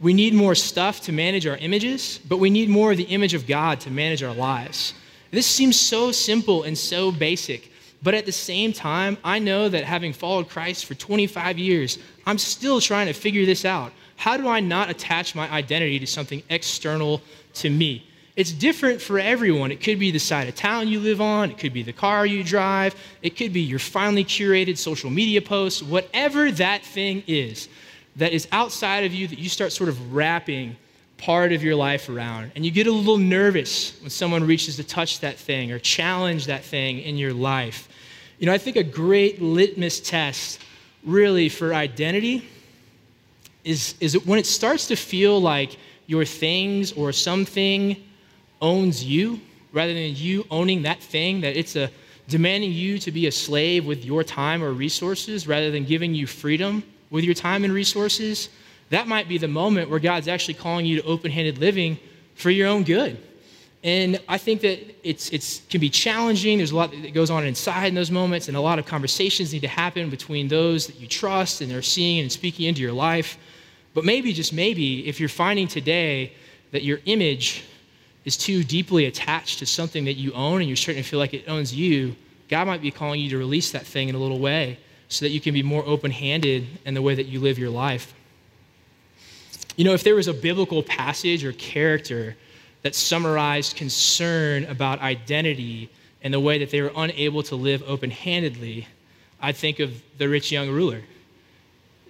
we 0.03 0.13
need 0.13 0.33
more 0.33 0.53
stuff 0.53 0.99
to 0.99 1.13
manage 1.13 1.47
our 1.47 1.55
images, 1.57 2.19
but 2.27 2.37
we 2.37 2.49
need 2.49 2.67
more 2.67 2.91
of 2.91 2.97
the 2.97 3.05
image 3.05 3.33
of 3.33 3.47
God 3.47 3.79
to 3.79 3.89
manage 3.89 4.21
our 4.21 4.33
lives. 4.33 4.93
This 5.31 5.47
seems 5.47 5.79
so 5.79 6.11
simple 6.11 6.63
and 6.63 6.77
so 6.77 7.09
basic, 7.09 7.71
but 8.03 8.13
at 8.13 8.25
the 8.25 8.31
same 8.33 8.73
time, 8.73 9.17
I 9.23 9.39
know 9.39 9.69
that 9.69 9.85
having 9.85 10.11
followed 10.11 10.49
Christ 10.49 10.85
for 10.85 10.93
25 10.93 11.57
years, 11.57 11.99
I'm 12.25 12.37
still 12.37 12.81
trying 12.81 13.07
to 13.07 13.13
figure 13.13 13.45
this 13.45 13.63
out. 13.63 13.93
How 14.17 14.35
do 14.35 14.49
I 14.49 14.59
not 14.59 14.89
attach 14.89 15.35
my 15.35 15.49
identity 15.49 15.99
to 15.99 16.05
something 16.05 16.43
external 16.49 17.21
to 17.55 17.69
me? 17.69 18.05
It's 18.35 18.51
different 18.51 19.01
for 19.01 19.19
everyone. 19.19 19.71
It 19.71 19.81
could 19.81 19.99
be 19.99 20.11
the 20.11 20.19
side 20.19 20.49
of 20.49 20.55
town 20.55 20.89
you 20.89 20.99
live 20.99 21.21
on, 21.21 21.49
it 21.49 21.57
could 21.57 21.71
be 21.71 21.83
the 21.83 21.93
car 21.93 22.25
you 22.25 22.43
drive, 22.43 22.93
it 23.21 23.37
could 23.37 23.53
be 23.53 23.61
your 23.61 23.79
finely 23.79 24.25
curated 24.25 24.77
social 24.77 25.09
media 25.09 25.41
posts, 25.41 25.81
whatever 25.81 26.51
that 26.51 26.83
thing 26.83 27.23
is 27.25 27.69
that 28.15 28.33
is 28.33 28.47
outside 28.51 29.05
of 29.05 29.13
you 29.13 29.27
that 29.27 29.39
you 29.39 29.49
start 29.49 29.71
sort 29.71 29.89
of 29.89 30.13
wrapping 30.13 30.75
part 31.17 31.51
of 31.53 31.63
your 31.63 31.75
life 31.75 32.09
around. 32.09 32.51
And 32.55 32.65
you 32.65 32.71
get 32.71 32.87
a 32.87 32.91
little 32.91 33.17
nervous 33.17 33.99
when 34.01 34.09
someone 34.09 34.45
reaches 34.45 34.75
to 34.75 34.83
touch 34.83 35.19
that 35.21 35.37
thing 35.37 35.71
or 35.71 35.79
challenge 35.79 36.47
that 36.47 36.63
thing 36.63 36.99
in 36.99 37.17
your 37.17 37.33
life. 37.33 37.87
You 38.39 38.47
know, 38.47 38.53
I 38.53 38.57
think 38.57 38.75
a 38.75 38.83
great 38.83 39.41
litmus 39.41 39.99
test 39.99 40.59
really 41.03 41.49
for 41.49 41.73
identity 41.73 42.47
is, 43.63 43.95
is 43.99 44.25
when 44.25 44.37
it 44.37 44.45
starts 44.45 44.87
to 44.87 44.95
feel 44.95 45.39
like 45.39 45.77
your 46.07 46.25
things 46.25 46.91
or 46.91 47.11
something 47.13 47.95
owns 48.61 49.03
you 49.03 49.39
rather 49.71 49.93
than 49.93 50.15
you 50.15 50.45
owning 50.51 50.83
that 50.83 50.99
thing, 51.01 51.41
that 51.41 51.55
it's 51.55 51.75
a 51.75 51.89
demanding 52.27 52.71
you 52.71 52.99
to 52.99 53.11
be 53.11 53.27
a 53.27 53.31
slave 53.31 53.85
with 53.85 54.05
your 54.05 54.23
time 54.23 54.63
or 54.63 54.71
resources 54.71 55.47
rather 55.47 55.71
than 55.71 55.83
giving 55.83 56.13
you 56.13 56.27
freedom 56.27 56.83
with 57.13 57.23
your 57.23 57.35
time 57.35 57.63
and 57.63 57.71
resources, 57.71 58.49
that 58.89 59.07
might 59.07 59.29
be 59.29 59.37
the 59.37 59.47
moment 59.47 59.87
where 59.87 59.99
God's 59.99 60.27
actually 60.27 60.55
calling 60.55 60.83
you 60.83 60.99
to 60.99 61.07
open 61.07 61.29
handed 61.29 61.59
living 61.59 61.99
for 62.33 62.49
your 62.49 62.67
own 62.67 62.83
good. 62.83 63.17
And 63.83 64.19
I 64.27 64.39
think 64.39 64.61
that 64.61 64.79
it's, 65.07 65.29
it's 65.29 65.61
can 65.69 65.79
be 65.79 65.89
challenging. 65.89 66.57
There's 66.57 66.71
a 66.71 66.75
lot 66.75 66.89
that 66.89 67.13
goes 67.13 67.29
on 67.29 67.45
inside 67.45 67.87
in 67.87 67.95
those 67.95 68.09
moments, 68.09 68.47
and 68.47 68.57
a 68.57 68.61
lot 68.61 68.79
of 68.79 68.87
conversations 68.87 69.53
need 69.53 69.61
to 69.61 69.67
happen 69.67 70.09
between 70.09 70.47
those 70.47 70.87
that 70.87 70.99
you 70.99 71.07
trust 71.07 71.61
and 71.61 71.71
are 71.71 71.83
seeing 71.83 72.19
and 72.19 72.31
speaking 72.31 72.65
into 72.65 72.81
your 72.81 72.93
life. 72.93 73.37
But 73.93 74.05
maybe, 74.05 74.33
just 74.33 74.51
maybe, 74.51 75.07
if 75.07 75.19
you're 75.19 75.29
finding 75.29 75.67
today 75.67 76.33
that 76.71 76.81
your 76.81 76.99
image 77.05 77.63
is 78.25 78.35
too 78.37 78.63
deeply 78.63 79.05
attached 79.05 79.59
to 79.59 79.67
something 79.67 80.05
that 80.05 80.13
you 80.13 80.33
own 80.33 80.61
and 80.61 80.67
you're 80.67 80.77
starting 80.77 81.03
to 81.03 81.07
feel 81.07 81.19
like 81.19 81.35
it 81.35 81.47
owns 81.47 81.75
you, 81.75 82.15
God 82.49 82.65
might 82.65 82.81
be 82.81 82.89
calling 82.89 83.19
you 83.19 83.29
to 83.29 83.37
release 83.37 83.71
that 83.71 83.85
thing 83.85 84.09
in 84.09 84.15
a 84.15 84.19
little 84.19 84.39
way 84.39 84.79
so 85.13 85.25
that 85.25 85.29
you 85.29 85.39
can 85.39 85.53
be 85.53 85.61
more 85.61 85.85
open 85.85 86.09
handed 86.09 86.65
in 86.85 86.95
the 86.95 87.01
way 87.01 87.13
that 87.13 87.27
you 87.27 87.39
live 87.39 87.59
your 87.59 87.69
life. 87.69 88.15
You 89.75 89.85
know, 89.85 89.93
if 89.93 90.03
there 90.03 90.15
was 90.15 90.27
a 90.27 90.33
biblical 90.33 90.81
passage 90.81 91.45
or 91.45 91.53
character 91.53 92.35
that 92.81 92.95
summarized 92.95 93.75
concern 93.75 94.65
about 94.65 95.01
identity 95.01 95.91
and 96.23 96.33
the 96.33 96.39
way 96.39 96.57
that 96.57 96.71
they 96.71 96.81
were 96.81 96.91
unable 96.95 97.43
to 97.43 97.55
live 97.55 97.83
open 97.85 98.09
handedly, 98.09 98.87
I'd 99.39 99.55
think 99.55 99.79
of 99.79 100.01
the 100.17 100.27
rich 100.27 100.51
young 100.51 100.71
ruler. 100.71 101.03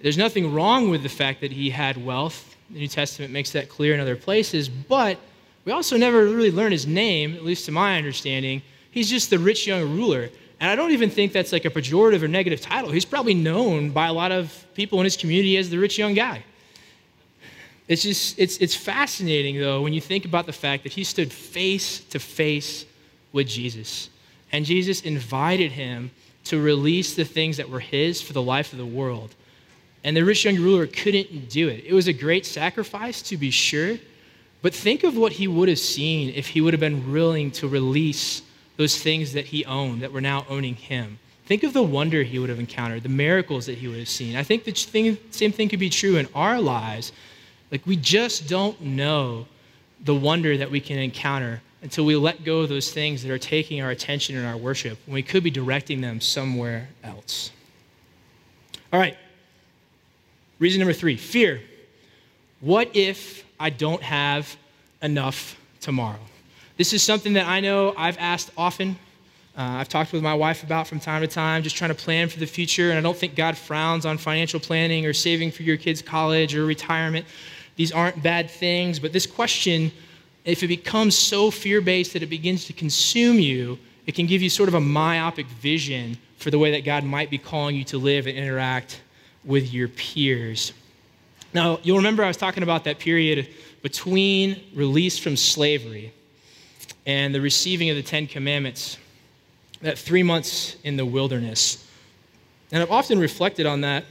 There's 0.00 0.18
nothing 0.18 0.54
wrong 0.54 0.88
with 0.88 1.02
the 1.02 1.10
fact 1.10 1.42
that 1.42 1.52
he 1.52 1.68
had 1.68 2.02
wealth 2.02 2.56
The 2.70 2.78
New 2.78 2.88
Testament 2.88 3.32
makes 3.32 3.50
that 3.50 3.68
clear 3.68 3.92
in 3.92 4.00
other 4.00 4.16
places, 4.16 4.70
but 4.70 5.18
we 5.66 5.72
also 5.72 5.98
never 5.98 6.24
really 6.24 6.50
learn 6.50 6.72
his 6.72 6.86
name, 6.86 7.34
at 7.34 7.44
least 7.44 7.66
to 7.66 7.72
my 7.72 7.98
understanding. 7.98 8.62
He's 8.90 9.10
just 9.10 9.28
the 9.28 9.38
rich 9.38 9.66
young 9.66 9.94
ruler. 9.94 10.30
And 10.60 10.70
I 10.70 10.76
don't 10.76 10.92
even 10.92 11.10
think 11.10 11.32
that's 11.32 11.52
like 11.52 11.64
a 11.64 11.70
pejorative 11.70 12.22
or 12.22 12.28
negative 12.28 12.60
title. 12.60 12.90
He's 12.90 13.04
probably 13.04 13.34
known 13.34 13.90
by 13.90 14.06
a 14.06 14.12
lot 14.12 14.32
of 14.32 14.66
people 14.74 15.00
in 15.00 15.04
his 15.04 15.16
community 15.16 15.56
as 15.56 15.70
the 15.70 15.78
rich 15.78 15.98
young 15.98 16.14
guy. 16.14 16.44
It's 17.86 18.02
just, 18.02 18.38
it's, 18.38 18.56
it's 18.58 18.74
fascinating, 18.74 19.58
though, 19.58 19.82
when 19.82 19.92
you 19.92 20.00
think 20.00 20.24
about 20.24 20.46
the 20.46 20.52
fact 20.52 20.84
that 20.84 20.92
he 20.92 21.04
stood 21.04 21.30
face 21.32 22.00
to 22.04 22.18
face 22.18 22.86
with 23.32 23.46
Jesus. 23.46 24.08
And 24.52 24.64
Jesus 24.64 25.02
invited 25.02 25.72
him 25.72 26.10
to 26.44 26.60
release 26.60 27.14
the 27.14 27.24
things 27.24 27.56
that 27.56 27.68
were 27.68 27.80
his 27.80 28.22
for 28.22 28.32
the 28.32 28.42
life 28.42 28.72
of 28.72 28.78
the 28.78 28.86
world. 28.86 29.34
And 30.02 30.16
the 30.16 30.24
rich 30.24 30.44
young 30.44 30.56
ruler 30.56 30.86
couldn't 30.86 31.50
do 31.50 31.68
it. 31.68 31.84
It 31.84 31.92
was 31.92 32.06
a 32.08 32.12
great 32.12 32.46
sacrifice, 32.46 33.20
to 33.22 33.36
be 33.36 33.50
sure. 33.50 33.98
But 34.62 34.74
think 34.74 35.04
of 35.04 35.16
what 35.16 35.32
he 35.32 35.48
would 35.48 35.68
have 35.68 35.78
seen 35.78 36.32
if 36.34 36.48
he 36.48 36.60
would 36.60 36.72
have 36.72 36.80
been 36.80 37.12
willing 37.12 37.50
to 37.52 37.68
release 37.68 38.42
those 38.76 38.98
things 38.98 39.32
that 39.32 39.46
he 39.46 39.64
owned 39.64 40.02
that 40.02 40.12
were 40.12 40.20
now 40.20 40.46
owning 40.48 40.74
him. 40.74 41.18
Think 41.46 41.62
of 41.62 41.72
the 41.72 41.82
wonder 41.82 42.22
he 42.22 42.38
would 42.38 42.48
have 42.48 42.58
encountered, 42.58 43.02
the 43.02 43.08
miracles 43.08 43.66
that 43.66 43.78
he 43.78 43.88
would 43.88 43.98
have 43.98 44.08
seen. 44.08 44.36
I 44.36 44.42
think 44.42 44.64
the 44.64 44.72
thing, 44.72 45.18
same 45.30 45.52
thing 45.52 45.68
could 45.68 45.78
be 45.78 45.90
true 45.90 46.16
in 46.16 46.26
our 46.34 46.60
lives 46.60 47.12
like, 47.74 47.86
we 47.86 47.96
just 47.96 48.48
don't 48.48 48.80
know 48.80 49.48
the 50.04 50.14
wonder 50.14 50.56
that 50.56 50.70
we 50.70 50.80
can 50.80 50.96
encounter 50.96 51.60
until 51.82 52.04
we 52.04 52.14
let 52.14 52.44
go 52.44 52.60
of 52.60 52.68
those 52.68 52.92
things 52.92 53.20
that 53.24 53.32
are 53.32 53.38
taking 53.38 53.82
our 53.82 53.90
attention 53.90 54.36
and 54.36 54.46
our 54.46 54.56
worship 54.56 54.96
when 55.06 55.14
we 55.14 55.24
could 55.24 55.42
be 55.42 55.50
directing 55.50 56.00
them 56.00 56.20
somewhere 56.20 56.88
else. 57.02 57.50
All 58.92 59.00
right. 59.00 59.16
Reason 60.60 60.78
number 60.78 60.92
three 60.92 61.16
fear. 61.16 61.60
What 62.60 62.94
if 62.94 63.44
I 63.58 63.70
don't 63.70 64.02
have 64.02 64.56
enough 65.02 65.58
tomorrow? 65.80 66.20
This 66.76 66.92
is 66.92 67.04
something 67.04 67.34
that 67.34 67.46
I 67.46 67.60
know 67.60 67.94
I've 67.96 68.18
asked 68.18 68.50
often. 68.56 68.96
Uh, 69.56 69.62
I've 69.62 69.88
talked 69.88 70.12
with 70.12 70.24
my 70.24 70.34
wife 70.34 70.64
about 70.64 70.88
from 70.88 70.98
time 70.98 71.22
to 71.22 71.28
time, 71.28 71.62
just 71.62 71.76
trying 71.76 71.90
to 71.90 71.94
plan 71.94 72.28
for 72.28 72.40
the 72.40 72.46
future. 72.46 72.90
And 72.90 72.98
I 72.98 73.00
don't 73.00 73.16
think 73.16 73.36
God 73.36 73.56
frowns 73.56 74.04
on 74.04 74.18
financial 74.18 74.58
planning 74.58 75.06
or 75.06 75.12
saving 75.12 75.52
for 75.52 75.62
your 75.62 75.76
kids' 75.76 76.02
college 76.02 76.56
or 76.56 76.66
retirement. 76.66 77.26
These 77.76 77.92
aren't 77.92 78.20
bad 78.24 78.50
things, 78.50 78.98
but 78.98 79.12
this 79.12 79.24
question, 79.24 79.92
if 80.44 80.64
it 80.64 80.66
becomes 80.66 81.16
so 81.16 81.52
fear 81.52 81.80
based 81.80 82.12
that 82.14 82.24
it 82.24 82.28
begins 82.28 82.64
to 82.64 82.72
consume 82.72 83.38
you, 83.38 83.78
it 84.06 84.16
can 84.16 84.26
give 84.26 84.42
you 84.42 84.50
sort 84.50 84.68
of 84.68 84.74
a 84.74 84.80
myopic 84.80 85.46
vision 85.46 86.18
for 86.38 86.50
the 86.50 86.58
way 86.58 86.72
that 86.72 86.84
God 86.84 87.04
might 87.04 87.30
be 87.30 87.38
calling 87.38 87.76
you 87.76 87.84
to 87.84 87.98
live 87.98 88.26
and 88.26 88.36
interact 88.36 89.00
with 89.44 89.72
your 89.72 89.86
peers. 89.86 90.72
Now, 91.52 91.78
you'll 91.84 91.98
remember 91.98 92.24
I 92.24 92.28
was 92.28 92.36
talking 92.36 92.64
about 92.64 92.82
that 92.84 92.98
period 92.98 93.48
between 93.80 94.60
release 94.74 95.18
from 95.18 95.36
slavery 95.36 96.12
and 97.06 97.34
the 97.34 97.40
receiving 97.40 97.90
of 97.90 97.96
the 97.96 98.02
Ten 98.02 98.26
Commandments, 98.26 98.98
that 99.82 99.98
three 99.98 100.22
months 100.22 100.76
in 100.84 100.96
the 100.96 101.04
wilderness. 101.04 101.86
And 102.72 102.82
I've 102.82 102.90
often 102.90 103.18
reflected 103.18 103.66
on 103.66 103.82
that, 103.82 104.04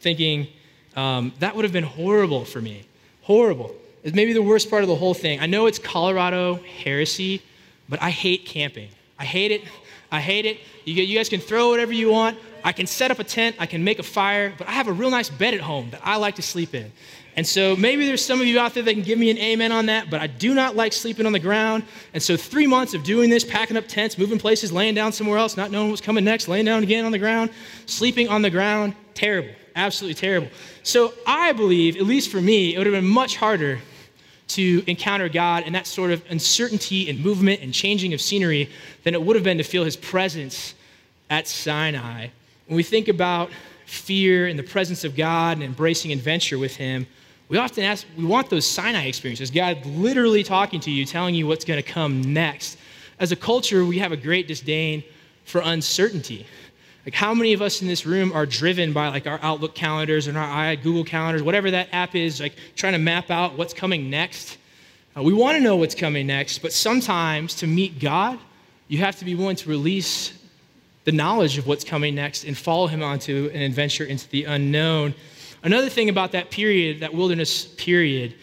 thinking 0.00 0.48
um, 0.96 1.32
that 1.40 1.54
would 1.54 1.64
have 1.64 1.72
been 1.72 1.84
horrible 1.84 2.44
for 2.44 2.60
me. 2.60 2.84
Horrible. 3.22 3.74
It's 4.02 4.14
maybe 4.14 4.32
the 4.32 4.42
worst 4.42 4.70
part 4.70 4.82
of 4.82 4.88
the 4.88 4.96
whole 4.96 5.14
thing. 5.14 5.40
I 5.40 5.46
know 5.46 5.66
it's 5.66 5.78
Colorado 5.78 6.60
heresy, 6.82 7.42
but 7.88 8.00
I 8.00 8.10
hate 8.10 8.46
camping. 8.46 8.88
I 9.18 9.24
hate 9.24 9.50
it. 9.50 9.62
I 10.10 10.20
hate 10.20 10.46
it. 10.46 10.58
You, 10.84 10.94
you 10.94 11.16
guys 11.16 11.28
can 11.28 11.40
throw 11.40 11.70
whatever 11.70 11.92
you 11.92 12.10
want. 12.10 12.38
I 12.64 12.72
can 12.72 12.86
set 12.86 13.10
up 13.10 13.18
a 13.18 13.24
tent. 13.24 13.56
I 13.58 13.66
can 13.66 13.84
make 13.84 13.98
a 13.98 14.02
fire, 14.02 14.52
but 14.56 14.68
I 14.68 14.72
have 14.72 14.88
a 14.88 14.92
real 14.92 15.10
nice 15.10 15.30
bed 15.30 15.54
at 15.54 15.60
home 15.60 15.90
that 15.90 16.00
I 16.02 16.16
like 16.16 16.36
to 16.36 16.42
sleep 16.42 16.74
in. 16.74 16.90
And 17.40 17.46
so 17.46 17.74
maybe 17.74 18.04
there's 18.04 18.22
some 18.22 18.38
of 18.38 18.46
you 18.46 18.60
out 18.60 18.74
there 18.74 18.82
that 18.82 18.92
can 18.92 19.00
give 19.02 19.18
me 19.18 19.30
an 19.30 19.38
amen 19.38 19.72
on 19.72 19.86
that, 19.86 20.10
but 20.10 20.20
I 20.20 20.26
do 20.26 20.52
not 20.52 20.76
like 20.76 20.92
sleeping 20.92 21.24
on 21.24 21.32
the 21.32 21.38
ground. 21.38 21.84
And 22.12 22.22
so 22.22 22.36
three 22.36 22.66
months 22.66 22.92
of 22.92 23.02
doing 23.02 23.30
this, 23.30 23.44
packing 23.44 23.78
up 23.78 23.88
tents, 23.88 24.18
moving 24.18 24.38
places, 24.38 24.70
laying 24.70 24.94
down 24.94 25.10
somewhere 25.10 25.38
else, 25.38 25.56
not 25.56 25.70
knowing 25.70 25.88
what's 25.88 26.02
coming 26.02 26.22
next, 26.22 26.48
laying 26.48 26.66
down 26.66 26.82
again 26.82 27.06
on 27.06 27.12
the 27.12 27.18
ground, 27.18 27.48
sleeping 27.86 28.28
on 28.28 28.42
the 28.42 28.50
ground, 28.50 28.94
terrible 29.14 29.54
absolutely 29.74 30.14
terrible. 30.14 30.48
So 30.82 31.14
I 31.26 31.52
believe, 31.52 31.96
at 31.96 32.02
least 32.02 32.30
for 32.30 32.42
me, 32.42 32.74
it 32.74 32.78
would 32.78 32.86
have 32.86 32.94
been 32.94 33.08
much 33.08 33.36
harder 33.36 33.78
to 34.48 34.84
encounter 34.86 35.30
God 35.30 35.62
and 35.64 35.74
that 35.74 35.86
sort 35.86 36.10
of 36.10 36.22
uncertainty 36.28 37.08
and 37.08 37.24
movement 37.24 37.62
and 37.62 37.72
changing 37.72 38.12
of 38.12 38.20
scenery 38.20 38.68
than 39.04 39.14
it 39.14 39.22
would 39.22 39.36
have 39.36 39.44
been 39.44 39.56
to 39.56 39.64
feel 39.64 39.84
his 39.84 39.96
presence 39.96 40.74
at 41.30 41.48
Sinai. 41.48 42.28
When 42.66 42.76
we 42.76 42.82
think 42.82 43.08
about 43.08 43.50
fear 43.86 44.46
and 44.46 44.58
the 44.58 44.64
presence 44.64 45.04
of 45.04 45.16
God 45.16 45.56
and 45.56 45.62
embracing 45.62 46.12
adventure 46.12 46.58
with 46.58 46.76
him, 46.76 47.06
we 47.50 47.58
often 47.58 47.82
ask, 47.82 48.06
we 48.16 48.24
want 48.24 48.48
those 48.48 48.64
Sinai 48.64 49.06
experiences, 49.06 49.50
God 49.50 49.84
literally 49.84 50.44
talking 50.44 50.78
to 50.80 50.90
you, 50.90 51.04
telling 51.04 51.34
you 51.34 51.48
what's 51.48 51.64
going 51.64 51.82
to 51.82 51.88
come 51.88 52.32
next. 52.32 52.78
As 53.18 53.32
a 53.32 53.36
culture, 53.36 53.84
we 53.84 53.98
have 53.98 54.12
a 54.12 54.16
great 54.16 54.46
disdain 54.46 55.02
for 55.44 55.60
uncertainty. 55.60 56.46
Like, 57.04 57.14
how 57.14 57.34
many 57.34 57.52
of 57.52 57.60
us 57.60 57.82
in 57.82 57.88
this 57.88 58.06
room 58.06 58.32
are 58.32 58.46
driven 58.46 58.92
by 58.92 59.08
like 59.08 59.26
our 59.26 59.40
Outlook 59.42 59.74
calendars 59.74 60.28
and 60.28 60.38
our 60.38 60.76
Google 60.76 61.02
calendars, 61.02 61.42
whatever 61.42 61.72
that 61.72 61.88
app 61.90 62.14
is, 62.14 62.40
like 62.40 62.54
trying 62.76 62.92
to 62.92 63.00
map 63.00 63.32
out 63.32 63.58
what's 63.58 63.74
coming 63.74 64.08
next? 64.08 64.56
Uh, 65.16 65.22
we 65.24 65.32
want 65.32 65.56
to 65.56 65.60
know 65.62 65.74
what's 65.74 65.96
coming 65.96 66.28
next, 66.28 66.58
but 66.58 66.72
sometimes 66.72 67.54
to 67.56 67.66
meet 67.66 67.98
God, 67.98 68.38
you 68.86 68.98
have 68.98 69.16
to 69.16 69.24
be 69.24 69.34
willing 69.34 69.56
to 69.56 69.68
release 69.68 70.38
the 71.02 71.10
knowledge 71.12 71.58
of 71.58 71.66
what's 71.66 71.82
coming 71.82 72.14
next 72.14 72.44
and 72.44 72.56
follow 72.56 72.86
Him 72.86 73.02
onto 73.02 73.50
an 73.52 73.60
adventure 73.60 74.04
into 74.04 74.28
the 74.28 74.44
unknown. 74.44 75.14
Another 75.62 75.88
thing 75.88 76.08
about 76.08 76.32
that 76.32 76.50
period, 76.50 77.00
that 77.00 77.12
wilderness 77.12 77.66
period, 77.66 78.34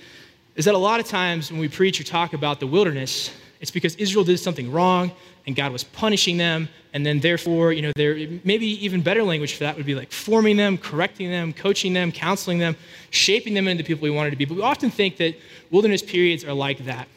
is 0.56 0.66
that 0.66 0.76
a 0.76 0.78
lot 0.78 1.00
of 1.00 1.08
times 1.08 1.52
when 1.52 1.60
we 1.60 1.68
preach 1.68 2.00
or 2.00 2.04
talk 2.04 2.34
about 2.34 2.60
the 2.60 2.68
wilderness, 2.68 3.32
it's 3.60 3.72
because 3.72 3.96
Israel 3.96 4.24
did 4.24 4.40
something 4.40 4.72
wrong 4.72 5.12
and 5.46 5.56
God 5.56 5.72
was 5.72 5.84
punishing 5.84 6.38
them. 6.38 6.70
And 6.94 7.06
then, 7.06 7.20
therefore, 7.20 7.74
you 7.74 7.82
know, 7.82 7.92
there 7.96 8.16
maybe 8.44 8.66
even 8.84 9.02
better 9.02 9.24
language 9.24 9.54
for 9.54 9.64
that 9.64 9.78
would 9.78 9.86
be 9.86 9.96
like 9.96 10.12
forming 10.12 10.58
them, 10.58 10.78
correcting 10.78 11.30
them, 11.30 11.54
coaching 11.54 11.94
them, 11.94 12.12
counseling 12.12 12.60
them, 12.60 12.76
shaping 13.12 13.54
them 13.54 13.68
into 13.68 13.84
the 13.84 13.88
people 13.88 14.04
we 14.04 14.10
wanted 14.10 14.32
to 14.32 14.36
be. 14.36 14.46
But 14.46 14.58
we 14.58 14.64
often 14.64 14.90
think 14.90 15.18
that 15.18 15.36
wilderness 15.72 16.02
periods 16.02 16.44
are 16.44 16.54
like 16.54 16.86
that. 16.86 17.08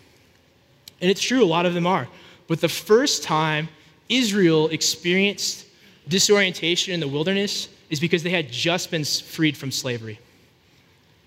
And 1.00 1.10
it's 1.10 1.20
true, 1.20 1.42
a 1.42 1.46
lot 1.46 1.66
of 1.66 1.74
them 1.74 1.86
are. 1.86 2.08
But 2.46 2.60
the 2.60 2.68
first 2.68 3.22
time 3.22 3.68
Israel 4.08 4.68
experienced 4.68 5.66
disorientation 6.08 6.92
in 6.92 7.00
the 7.00 7.08
wilderness 7.08 7.68
is 7.90 8.00
because 8.00 8.22
they 8.22 8.31
had 8.31 8.50
just 8.50 8.90
been 8.90 9.05
freed 9.05 9.57
from 9.57 9.70
slavery. 9.70 10.18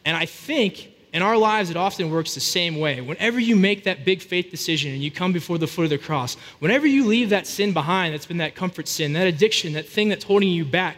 And 0.06 0.18
I 0.18 0.26
think 0.26 0.90
in 1.14 1.22
our 1.22 1.38
lives, 1.38 1.70
it 1.70 1.78
often 1.78 2.10
works 2.10 2.34
the 2.34 2.40
same 2.40 2.80
way. 2.80 3.00
Whenever 3.00 3.40
you 3.40 3.56
make 3.56 3.84
that 3.84 4.04
big 4.04 4.22
faith 4.22 4.50
decision 4.50 4.92
and 4.92 5.02
you 5.04 5.12
come 5.12 5.32
before 5.32 5.60
the 5.60 5.68
foot 5.68 5.84
of 5.84 5.92
the 5.92 6.00
cross, 6.00 6.36
whenever 6.58 6.88
you 6.88 7.06
leave 7.06 7.30
that 7.30 7.46
sin 7.46 7.72
behind 7.72 8.14
that's 8.14 8.26
been 8.26 8.38
that 8.38 8.56
comfort 8.56 8.88
sin, 8.88 9.14
that 9.14 9.28
addiction, 9.28 9.74
that 9.74 9.88
thing 9.88 10.10
that's 10.10 10.24
holding 10.24 10.50
you 10.50 10.66
back, 10.66 10.98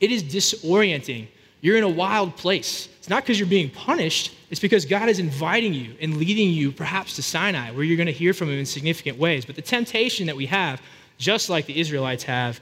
it 0.00 0.10
is 0.10 0.24
disorienting. 0.24 1.28
You're 1.60 1.76
in 1.76 1.84
a 1.84 1.88
wild 1.88 2.36
place. 2.36 2.88
It's 2.98 3.08
not 3.08 3.22
because 3.22 3.38
you're 3.38 3.48
being 3.48 3.70
punished, 3.70 4.34
it's 4.50 4.60
because 4.60 4.84
God 4.84 5.08
is 5.08 5.20
inviting 5.20 5.72
you 5.72 5.94
and 6.00 6.16
leading 6.16 6.50
you 6.50 6.72
perhaps 6.72 7.14
to 7.16 7.22
Sinai, 7.22 7.70
where 7.70 7.84
you're 7.84 7.96
going 7.96 8.06
to 8.06 8.12
hear 8.12 8.34
from 8.34 8.48
Him 8.48 8.58
in 8.58 8.66
significant 8.66 9.16
ways. 9.16 9.44
But 9.44 9.54
the 9.54 9.62
temptation 9.62 10.26
that 10.26 10.36
we 10.36 10.46
have, 10.46 10.82
just 11.18 11.48
like 11.48 11.66
the 11.66 11.78
Israelites 11.78 12.24
have 12.24 12.60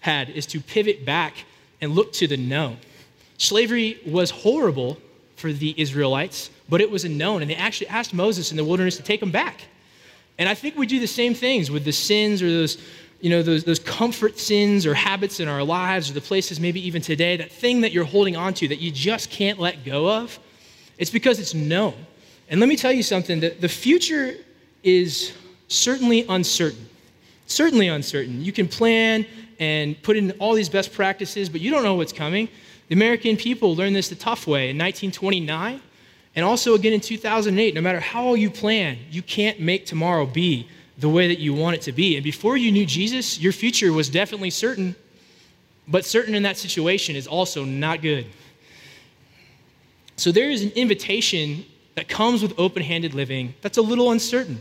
had, 0.00 0.28
is 0.28 0.44
to 0.46 0.60
pivot 0.60 1.06
back 1.06 1.44
and 1.80 1.92
look 1.94 2.12
to 2.14 2.26
the 2.26 2.36
known. 2.36 2.78
Slavery 3.38 4.00
was 4.06 4.30
horrible 4.30 4.98
for 5.36 5.52
the 5.52 5.74
Israelites, 5.80 6.50
but 6.68 6.80
it 6.80 6.90
was 6.90 7.04
a 7.04 7.08
known. 7.08 7.42
And 7.42 7.50
they 7.50 7.54
actually 7.54 7.88
asked 7.88 8.12
Moses 8.12 8.50
in 8.50 8.56
the 8.56 8.64
wilderness 8.64 8.96
to 8.96 9.02
take 9.02 9.20
them 9.20 9.30
back. 9.30 9.62
And 10.38 10.48
I 10.48 10.54
think 10.54 10.76
we 10.76 10.86
do 10.86 11.00
the 11.00 11.06
same 11.06 11.34
things 11.34 11.70
with 11.70 11.84
the 11.84 11.92
sins 11.92 12.42
or 12.42 12.50
those, 12.50 12.78
you 13.20 13.30
know, 13.30 13.42
those, 13.42 13.64
those 13.64 13.78
comfort 13.78 14.38
sins 14.38 14.86
or 14.86 14.94
habits 14.94 15.40
in 15.40 15.48
our 15.48 15.62
lives 15.62 16.10
or 16.10 16.14
the 16.14 16.20
places 16.20 16.60
maybe 16.60 16.84
even 16.86 17.02
today, 17.02 17.36
that 17.36 17.50
thing 17.50 17.80
that 17.80 17.92
you're 17.92 18.04
holding 18.04 18.36
on 18.36 18.54
to 18.54 18.68
that 18.68 18.78
you 18.78 18.90
just 18.90 19.30
can't 19.30 19.58
let 19.58 19.84
go 19.84 20.08
of. 20.08 20.38
It's 20.98 21.10
because 21.10 21.38
it's 21.38 21.54
known. 21.54 21.94
And 22.50 22.60
let 22.60 22.68
me 22.68 22.76
tell 22.76 22.92
you 22.92 23.02
something 23.02 23.40
that 23.40 23.60
the 23.60 23.68
future 23.68 24.34
is 24.82 25.32
certainly 25.68 26.24
uncertain. 26.28 26.88
Certainly 27.46 27.88
uncertain. 27.88 28.44
You 28.44 28.52
can 28.52 28.68
plan 28.68 29.26
and 29.58 30.00
put 30.02 30.16
in 30.16 30.30
all 30.32 30.54
these 30.54 30.68
best 30.68 30.92
practices, 30.92 31.48
but 31.48 31.60
you 31.60 31.70
don't 31.70 31.82
know 31.82 31.94
what's 31.94 32.12
coming. 32.12 32.48
The 32.88 32.94
American 32.94 33.36
people 33.36 33.74
learned 33.74 33.96
this 33.96 34.08
the 34.08 34.14
tough 34.14 34.46
way 34.46 34.70
in 34.70 34.78
1929 34.78 35.80
and 36.36 36.44
also 36.44 36.74
again 36.74 36.92
in 36.92 37.00
2008. 37.00 37.74
No 37.74 37.80
matter 37.80 38.00
how 38.00 38.34
you 38.34 38.50
plan, 38.50 38.98
you 39.10 39.22
can't 39.22 39.60
make 39.60 39.86
tomorrow 39.86 40.24
be 40.26 40.68
the 40.98 41.08
way 41.08 41.28
that 41.28 41.38
you 41.38 41.54
want 41.54 41.76
it 41.76 41.82
to 41.82 41.92
be. 41.92 42.16
And 42.16 42.24
before 42.24 42.56
you 42.56 42.72
knew 42.72 42.86
Jesus, 42.86 43.38
your 43.38 43.52
future 43.52 43.92
was 43.92 44.08
definitely 44.08 44.50
certain, 44.50 44.96
but 45.86 46.04
certain 46.04 46.34
in 46.34 46.42
that 46.42 46.56
situation 46.56 47.16
is 47.16 47.26
also 47.26 47.64
not 47.64 48.02
good. 48.02 48.26
So 50.16 50.32
there 50.32 50.50
is 50.50 50.62
an 50.62 50.70
invitation 50.70 51.64
that 51.94 52.08
comes 52.08 52.42
with 52.42 52.58
open 52.58 52.82
handed 52.82 53.14
living 53.14 53.54
that's 53.60 53.78
a 53.78 53.82
little 53.82 54.10
uncertain. 54.10 54.60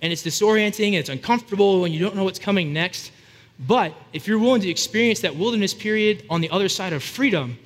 And 0.00 0.12
it's 0.12 0.22
disorienting 0.22 0.88
and 0.88 0.96
it's 0.96 1.08
uncomfortable 1.08 1.80
when 1.80 1.92
you 1.92 1.98
don't 2.00 2.16
know 2.16 2.24
what's 2.24 2.38
coming 2.38 2.72
next. 2.72 3.10
But 3.58 3.94
if 4.12 4.26
you're 4.26 4.38
willing 4.38 4.62
to 4.62 4.68
experience 4.68 5.20
that 5.20 5.36
wilderness 5.36 5.74
period 5.74 6.24
on 6.28 6.40
the 6.40 6.50
other 6.50 6.68
side 6.68 6.92
of 6.92 7.02
freedom, 7.02 7.58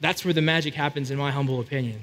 that's 0.00 0.24
where 0.24 0.34
the 0.34 0.42
magic 0.42 0.74
happens, 0.74 1.10
in 1.10 1.18
my 1.18 1.30
humble 1.30 1.60
opinion. 1.60 2.00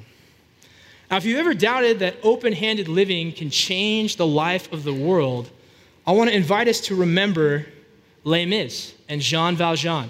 Now, 1.11 1.17
if 1.17 1.25
you've 1.25 1.39
ever 1.39 1.53
doubted 1.53 1.99
that 1.99 2.17
open 2.23 2.53
handed 2.53 2.87
living 2.87 3.31
can 3.31 3.49
change 3.49 4.15
the 4.15 4.27
life 4.27 4.71
of 4.71 4.83
the 4.83 4.93
world, 4.93 5.49
I 6.07 6.11
want 6.11 6.29
to 6.29 6.35
invite 6.35 6.67
us 6.67 6.81
to 6.81 6.95
remember 6.95 7.65
Les 8.23 8.45
Mis 8.45 8.93
and 9.07 9.21
Jean 9.21 9.55
Valjean. 9.55 10.09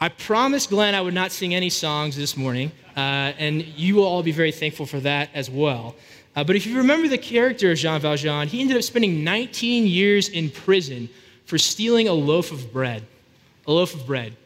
I 0.00 0.08
promised 0.08 0.70
Glenn 0.70 0.94
I 0.94 1.00
would 1.00 1.14
not 1.14 1.32
sing 1.32 1.54
any 1.54 1.70
songs 1.70 2.16
this 2.16 2.36
morning, 2.36 2.70
uh, 2.96 3.34
and 3.38 3.62
you 3.62 3.96
will 3.96 4.04
all 4.04 4.22
be 4.22 4.32
very 4.32 4.52
thankful 4.52 4.86
for 4.86 5.00
that 5.00 5.28
as 5.34 5.50
well. 5.50 5.96
Uh, 6.36 6.44
but 6.44 6.54
if 6.54 6.66
you 6.66 6.76
remember 6.76 7.08
the 7.08 7.18
character 7.18 7.72
of 7.72 7.78
Jean 7.78 8.00
Valjean, 8.00 8.46
he 8.46 8.60
ended 8.60 8.76
up 8.76 8.84
spending 8.84 9.24
19 9.24 9.86
years 9.86 10.28
in 10.28 10.50
prison 10.50 11.08
for 11.48 11.56
stealing 11.56 12.08
a 12.08 12.12
loaf 12.12 12.52
of 12.52 12.70
bread. 12.74 13.02
A 13.66 13.72
loaf 13.72 13.94
of 13.94 14.06
bread. 14.06 14.36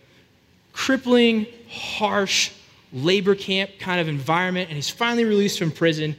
Crippling, 0.72 1.48
harsh, 1.68 2.52
labor 2.92 3.34
camp 3.34 3.72
kind 3.80 4.00
of 4.00 4.06
environment, 4.06 4.68
and 4.68 4.76
he's 4.76 4.88
finally 4.88 5.24
released 5.24 5.58
from 5.58 5.72
prison. 5.72 6.14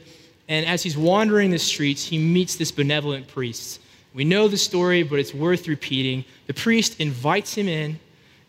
And 0.46 0.66
as 0.66 0.82
he's 0.82 0.94
wandering 0.94 1.50
the 1.50 1.58
streets, 1.58 2.04
he 2.04 2.18
meets 2.18 2.56
this 2.56 2.70
benevolent 2.70 3.28
priest. 3.28 3.80
We 4.12 4.24
know 4.24 4.46
the 4.46 4.58
story, 4.58 5.02
but 5.02 5.18
it's 5.18 5.32
worth 5.32 5.68
repeating. 5.68 6.22
The 6.48 6.54
priest 6.54 7.00
invites 7.00 7.54
him 7.54 7.66
in, 7.66 7.98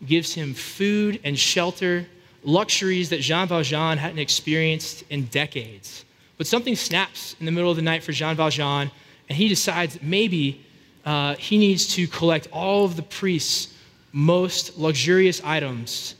gives 0.04 0.34
him 0.34 0.52
food 0.52 1.18
and 1.24 1.38
shelter, 1.38 2.06
luxuries 2.44 3.08
that 3.08 3.22
Jean 3.22 3.48
Valjean 3.48 3.96
hadn't 3.96 4.18
experienced 4.18 5.04
in 5.08 5.24
decades. 5.24 6.04
But 6.36 6.46
something 6.46 6.76
snaps 6.76 7.34
in 7.40 7.46
the 7.46 7.52
middle 7.52 7.70
of 7.70 7.76
the 7.76 7.82
night 7.82 8.02
for 8.02 8.12
Jean 8.12 8.36
Valjean, 8.36 8.90
and 9.30 9.38
he 9.38 9.48
decides 9.48 10.02
maybe 10.02 10.65
uh, 11.06 11.34
he 11.36 11.56
needs 11.56 11.86
to 11.94 12.06
collect 12.06 12.48
all 12.52 12.84
of 12.84 12.96
the 12.96 13.02
priest's 13.02 13.72
most 14.12 14.76
luxurious 14.76 15.40
items 15.42 16.16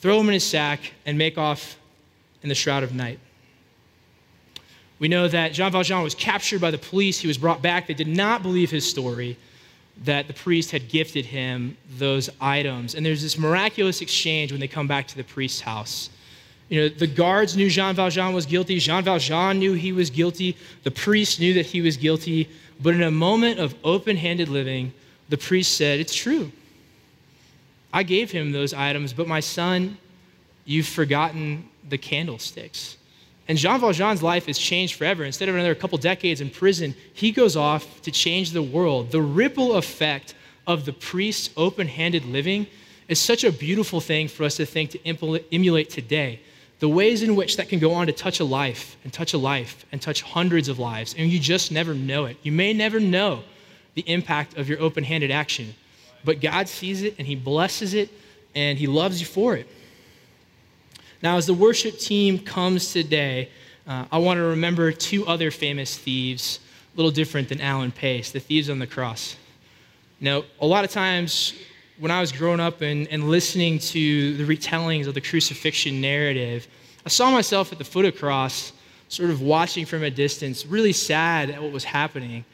throw 0.00 0.18
them 0.18 0.28
in 0.28 0.34
his 0.34 0.44
sack, 0.44 0.92
and 1.06 1.18
make 1.18 1.38
off 1.38 1.76
in 2.42 2.48
the 2.48 2.54
shroud 2.54 2.82
of 2.82 2.94
night. 2.94 3.18
We 4.98 5.08
know 5.08 5.28
that 5.28 5.52
Jean 5.52 5.70
Valjean 5.70 6.02
was 6.02 6.14
captured 6.14 6.60
by 6.60 6.70
the 6.70 6.78
police. 6.78 7.20
He 7.20 7.28
was 7.28 7.38
brought 7.38 7.62
back. 7.62 7.86
They 7.86 7.94
did 7.94 8.08
not 8.08 8.42
believe 8.42 8.70
his 8.70 8.88
story 8.88 9.36
that 10.04 10.28
the 10.28 10.32
priest 10.32 10.70
had 10.70 10.88
gifted 10.88 11.24
him 11.24 11.76
those 11.98 12.30
items. 12.40 12.94
And 12.94 13.04
there's 13.04 13.22
this 13.22 13.38
miraculous 13.38 14.00
exchange 14.00 14.52
when 14.52 14.60
they 14.60 14.68
come 14.68 14.86
back 14.86 15.08
to 15.08 15.16
the 15.16 15.24
priest's 15.24 15.60
house. 15.60 16.10
You 16.68 16.82
know, 16.82 16.88
the 16.88 17.06
guards 17.06 17.56
knew 17.56 17.70
Jean 17.70 17.94
Valjean 17.94 18.34
was 18.34 18.46
guilty. 18.46 18.78
Jean 18.78 19.02
Valjean 19.02 19.58
knew 19.58 19.72
he 19.72 19.92
was 19.92 20.10
guilty. 20.10 20.56
The 20.82 20.90
priest 20.90 21.40
knew 21.40 21.54
that 21.54 21.66
he 21.66 21.80
was 21.80 21.96
guilty. 21.96 22.48
But 22.80 22.94
in 22.94 23.02
a 23.02 23.10
moment 23.10 23.58
of 23.58 23.74
open 23.84 24.16
handed 24.16 24.48
living, 24.48 24.92
the 25.28 25.38
priest 25.38 25.76
said, 25.76 26.00
It's 26.00 26.14
true. 26.14 26.52
I 27.92 28.02
gave 28.02 28.30
him 28.30 28.52
those 28.52 28.74
items, 28.74 29.12
but 29.12 29.26
my 29.26 29.40
son, 29.40 29.96
you've 30.64 30.86
forgotten 30.86 31.68
the 31.88 31.98
candlesticks. 31.98 32.96
And 33.48 33.56
Jean 33.56 33.80
Valjean's 33.80 34.22
life 34.22 34.46
is 34.46 34.58
changed 34.58 34.96
forever. 34.96 35.24
Instead 35.24 35.48
of 35.48 35.54
another 35.54 35.74
couple 35.74 35.96
decades 35.96 36.42
in 36.42 36.50
prison, 36.50 36.94
he 37.14 37.32
goes 37.32 37.56
off 37.56 38.02
to 38.02 38.10
change 38.10 38.50
the 38.50 38.62
world. 38.62 39.10
The 39.10 39.22
ripple 39.22 39.76
effect 39.76 40.34
of 40.66 40.84
the 40.84 40.92
priest's 40.92 41.48
open 41.56 41.88
handed 41.88 42.26
living 42.26 42.66
is 43.08 43.18
such 43.18 43.44
a 43.44 43.50
beautiful 43.50 44.02
thing 44.02 44.28
for 44.28 44.44
us 44.44 44.56
to 44.56 44.66
think 44.66 44.90
to 44.90 45.44
emulate 45.50 45.88
today. 45.88 46.40
The 46.80 46.88
ways 46.88 47.22
in 47.22 47.34
which 47.34 47.56
that 47.56 47.68
can 47.68 47.78
go 47.78 47.92
on 47.92 48.06
to 48.06 48.12
touch 48.12 48.40
a 48.40 48.44
life 48.44 48.96
and 49.02 49.12
touch 49.12 49.34
a 49.34 49.38
life 49.38 49.84
and 49.90 50.00
touch 50.00 50.22
hundreds 50.22 50.68
of 50.68 50.78
lives, 50.78 51.14
and 51.18 51.30
you 51.30 51.40
just 51.40 51.72
never 51.72 51.92
know 51.94 52.26
it. 52.26 52.36
You 52.42 52.52
may 52.52 52.72
never 52.72 53.00
know 53.00 53.42
the 53.94 54.02
impact 54.02 54.56
of 54.56 54.68
your 54.68 54.80
open 54.80 55.02
handed 55.02 55.30
action 55.30 55.74
but 56.24 56.40
God 56.40 56.68
sees 56.68 57.02
it 57.02 57.14
and 57.18 57.26
He 57.26 57.34
blesses 57.34 57.94
it 57.94 58.10
and 58.54 58.78
He 58.78 58.86
loves 58.86 59.20
you 59.20 59.26
for 59.26 59.56
it. 59.56 59.66
Now, 61.22 61.36
as 61.36 61.46
the 61.46 61.54
worship 61.54 61.98
team 61.98 62.38
comes 62.38 62.92
today, 62.92 63.50
uh, 63.86 64.04
I 64.12 64.18
want 64.18 64.38
to 64.38 64.44
remember 64.44 64.92
two 64.92 65.26
other 65.26 65.50
famous 65.50 65.96
thieves, 65.96 66.60
a 66.94 66.96
little 66.96 67.10
different 67.10 67.48
than 67.48 67.60
Alan 67.60 67.90
Pace, 67.90 68.30
the 68.30 68.40
thieves 68.40 68.70
on 68.70 68.78
the 68.78 68.86
cross. 68.86 69.36
Now, 70.20 70.44
a 70.60 70.66
lot 70.66 70.84
of 70.84 70.90
times 70.90 71.54
when 71.98 72.10
I 72.10 72.20
was 72.20 72.32
growing 72.32 72.60
up 72.60 72.80
and, 72.80 73.08
and 73.08 73.28
listening 73.28 73.78
to 73.80 74.36
the 74.36 74.44
retellings 74.44 75.06
of 75.06 75.14
the 75.14 75.20
crucifixion 75.20 76.00
narrative, 76.00 76.68
I 77.04 77.08
saw 77.08 77.30
myself 77.30 77.72
at 77.72 77.78
the 77.78 77.84
foot 77.84 78.04
of 78.04 78.14
the 78.14 78.18
cross, 78.18 78.72
sort 79.08 79.30
of 79.30 79.42
watching 79.42 79.84
from 79.84 80.02
a 80.02 80.10
distance, 80.10 80.66
really 80.66 80.92
sad 80.92 81.50
at 81.50 81.62
what 81.62 81.72
was 81.72 81.84
happening. 81.84 82.44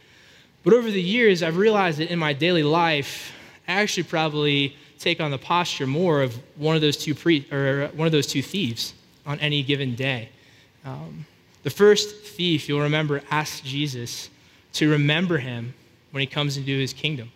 But 0.62 0.72
over 0.72 0.90
the 0.90 1.02
years, 1.02 1.42
I've 1.42 1.58
realized 1.58 1.98
that 1.98 2.10
in 2.10 2.18
my 2.18 2.32
daily 2.32 2.62
life, 2.62 3.32
I 3.68 3.72
actually 3.72 4.04
probably 4.04 4.76
take 4.98 5.20
on 5.20 5.30
the 5.30 5.38
posture 5.38 5.86
more 5.86 6.22
of 6.22 6.38
one 6.56 6.76
of 6.76 6.80
those 6.80 6.96
two 6.96 7.14
pre- 7.14 7.46
or 7.52 7.88
one 7.94 8.06
of 8.06 8.12
those 8.12 8.26
two 8.26 8.42
thieves 8.42 8.94
on 9.26 9.38
any 9.40 9.62
given 9.62 9.94
day. 9.94 10.30
Um, 10.84 11.26
the 11.62 11.70
first 11.70 12.16
thief, 12.24 12.68
you'll 12.68 12.80
remember, 12.80 13.20
asked 13.30 13.64
Jesus 13.64 14.30
to 14.74 14.90
remember 14.90 15.38
him 15.38 15.74
when 16.12 16.20
he 16.20 16.26
comes 16.26 16.56
into 16.56 16.78
his 16.78 16.92
kingdom. 16.92 17.30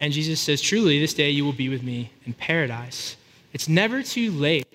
And 0.00 0.12
Jesus 0.12 0.40
says, 0.40 0.60
Truly, 0.60 0.98
this 0.98 1.14
day 1.14 1.30
you 1.30 1.44
will 1.44 1.52
be 1.52 1.68
with 1.68 1.82
me 1.82 2.10
in 2.24 2.32
paradise. 2.34 3.16
It's 3.52 3.68
never 3.68 4.02
too 4.02 4.30
late 4.32 4.66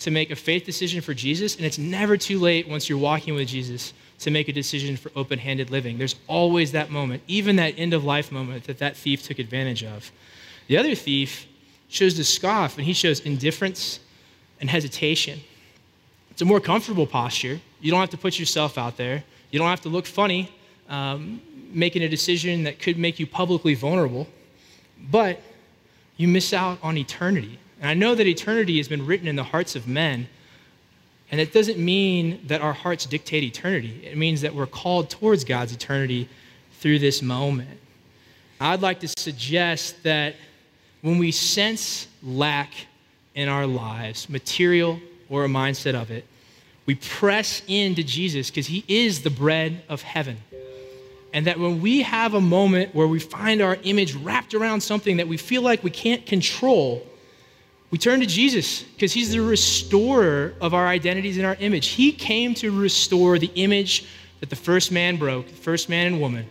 to 0.00 0.10
make 0.10 0.30
a 0.30 0.36
faith 0.36 0.64
decision 0.64 1.00
for 1.00 1.14
Jesus, 1.14 1.56
and 1.56 1.64
it's 1.64 1.78
never 1.78 2.16
too 2.16 2.38
late 2.38 2.68
once 2.68 2.88
you're 2.88 2.98
walking 2.98 3.34
with 3.34 3.48
Jesus 3.48 3.92
to 4.20 4.30
make 4.30 4.48
a 4.48 4.52
decision 4.52 4.96
for 4.96 5.10
open 5.16 5.38
handed 5.38 5.70
living. 5.70 5.98
There's 5.98 6.16
always 6.26 6.72
that 6.72 6.90
moment, 6.90 7.22
even 7.26 7.56
that 7.56 7.74
end 7.78 7.94
of 7.94 8.04
life 8.04 8.30
moment 8.30 8.64
that 8.64 8.78
that 8.78 8.96
thief 8.96 9.22
took 9.22 9.38
advantage 9.38 9.82
of. 9.82 10.10
The 10.66 10.76
other 10.76 10.94
thief 10.94 11.46
chose 11.88 12.14
to 12.14 12.24
scoff, 12.24 12.76
and 12.76 12.86
he 12.86 12.92
shows 12.92 13.20
indifference 13.20 14.00
and 14.60 14.68
hesitation. 14.68 15.40
It's 16.30 16.42
a 16.42 16.44
more 16.44 16.60
comfortable 16.60 17.06
posture. 17.06 17.60
You 17.80 17.90
don't 17.90 18.00
have 18.00 18.10
to 18.10 18.18
put 18.18 18.38
yourself 18.38 18.76
out 18.78 18.96
there, 18.96 19.24
you 19.50 19.58
don't 19.58 19.68
have 19.68 19.80
to 19.82 19.88
look 19.88 20.06
funny, 20.06 20.52
um, 20.88 21.40
making 21.70 22.02
a 22.02 22.08
decision 22.08 22.64
that 22.64 22.78
could 22.78 22.98
make 22.98 23.18
you 23.18 23.26
publicly 23.26 23.74
vulnerable, 23.74 24.26
but 25.10 25.40
you 26.16 26.28
miss 26.28 26.52
out 26.52 26.78
on 26.82 26.96
eternity. 26.96 27.58
And 27.80 27.88
I 27.90 27.94
know 27.94 28.14
that 28.14 28.26
eternity 28.26 28.78
has 28.78 28.88
been 28.88 29.06
written 29.06 29.28
in 29.28 29.36
the 29.36 29.44
hearts 29.44 29.76
of 29.76 29.86
men 29.86 30.28
and 31.30 31.40
it 31.40 31.52
doesn't 31.52 31.78
mean 31.78 32.40
that 32.46 32.62
our 32.62 32.72
hearts 32.72 33.04
dictate 33.06 33.44
eternity, 33.44 34.00
it 34.04 34.16
means 34.16 34.40
that 34.40 34.54
we're 34.54 34.66
called 34.66 35.10
towards 35.10 35.44
God's 35.44 35.72
eternity 35.72 36.28
through 36.80 36.98
this 37.00 37.22
moment. 37.22 37.78
I'd 38.60 38.80
like 38.80 39.00
to 39.00 39.08
suggest 39.08 40.02
that 40.04 40.36
when 41.02 41.18
we 41.18 41.30
sense 41.30 42.08
lack 42.22 42.72
in 43.34 43.48
our 43.48 43.66
lives, 43.66 44.28
material 44.28 45.00
or 45.28 45.44
a 45.44 45.48
mindset 45.48 45.94
of 45.94 46.10
it, 46.10 46.24
we 46.86 46.94
press 46.94 47.62
into 47.68 48.02
Jesus 48.02 48.50
because 48.50 48.66
he 48.66 48.84
is 48.88 49.22
the 49.22 49.30
bread 49.30 49.82
of 49.88 50.02
heaven. 50.02 50.38
And 51.32 51.46
that 51.46 51.58
when 51.58 51.80
we 51.82 52.02
have 52.02 52.34
a 52.34 52.40
moment 52.40 52.94
where 52.94 53.06
we 53.06 53.18
find 53.18 53.60
our 53.60 53.76
image 53.82 54.14
wrapped 54.14 54.54
around 54.54 54.80
something 54.80 55.18
that 55.18 55.28
we 55.28 55.36
feel 55.36 55.62
like 55.62 55.84
we 55.84 55.90
can't 55.90 56.24
control, 56.24 57.06
we 57.90 57.98
turn 57.98 58.20
to 58.20 58.26
Jesus 58.26 58.82
because 58.82 59.12
he's 59.12 59.32
the 59.32 59.40
restorer 59.40 60.54
of 60.60 60.74
our 60.74 60.86
identities 60.86 61.36
and 61.36 61.46
our 61.46 61.56
image. 61.60 61.88
He 61.88 62.12
came 62.12 62.54
to 62.54 62.70
restore 62.70 63.38
the 63.38 63.50
image 63.54 64.06
that 64.40 64.50
the 64.50 64.56
first 64.56 64.92
man 64.92 65.16
broke, 65.16 65.48
the 65.48 65.54
first 65.54 65.88
man 65.88 66.06
and 66.06 66.20
woman, 66.20 66.46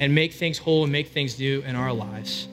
and 0.00 0.14
make 0.14 0.32
things 0.32 0.58
whole 0.58 0.84
and 0.84 0.92
make 0.92 1.08
things 1.08 1.38
new 1.38 1.60
in 1.62 1.74
our 1.74 1.92
lives. 1.92 2.48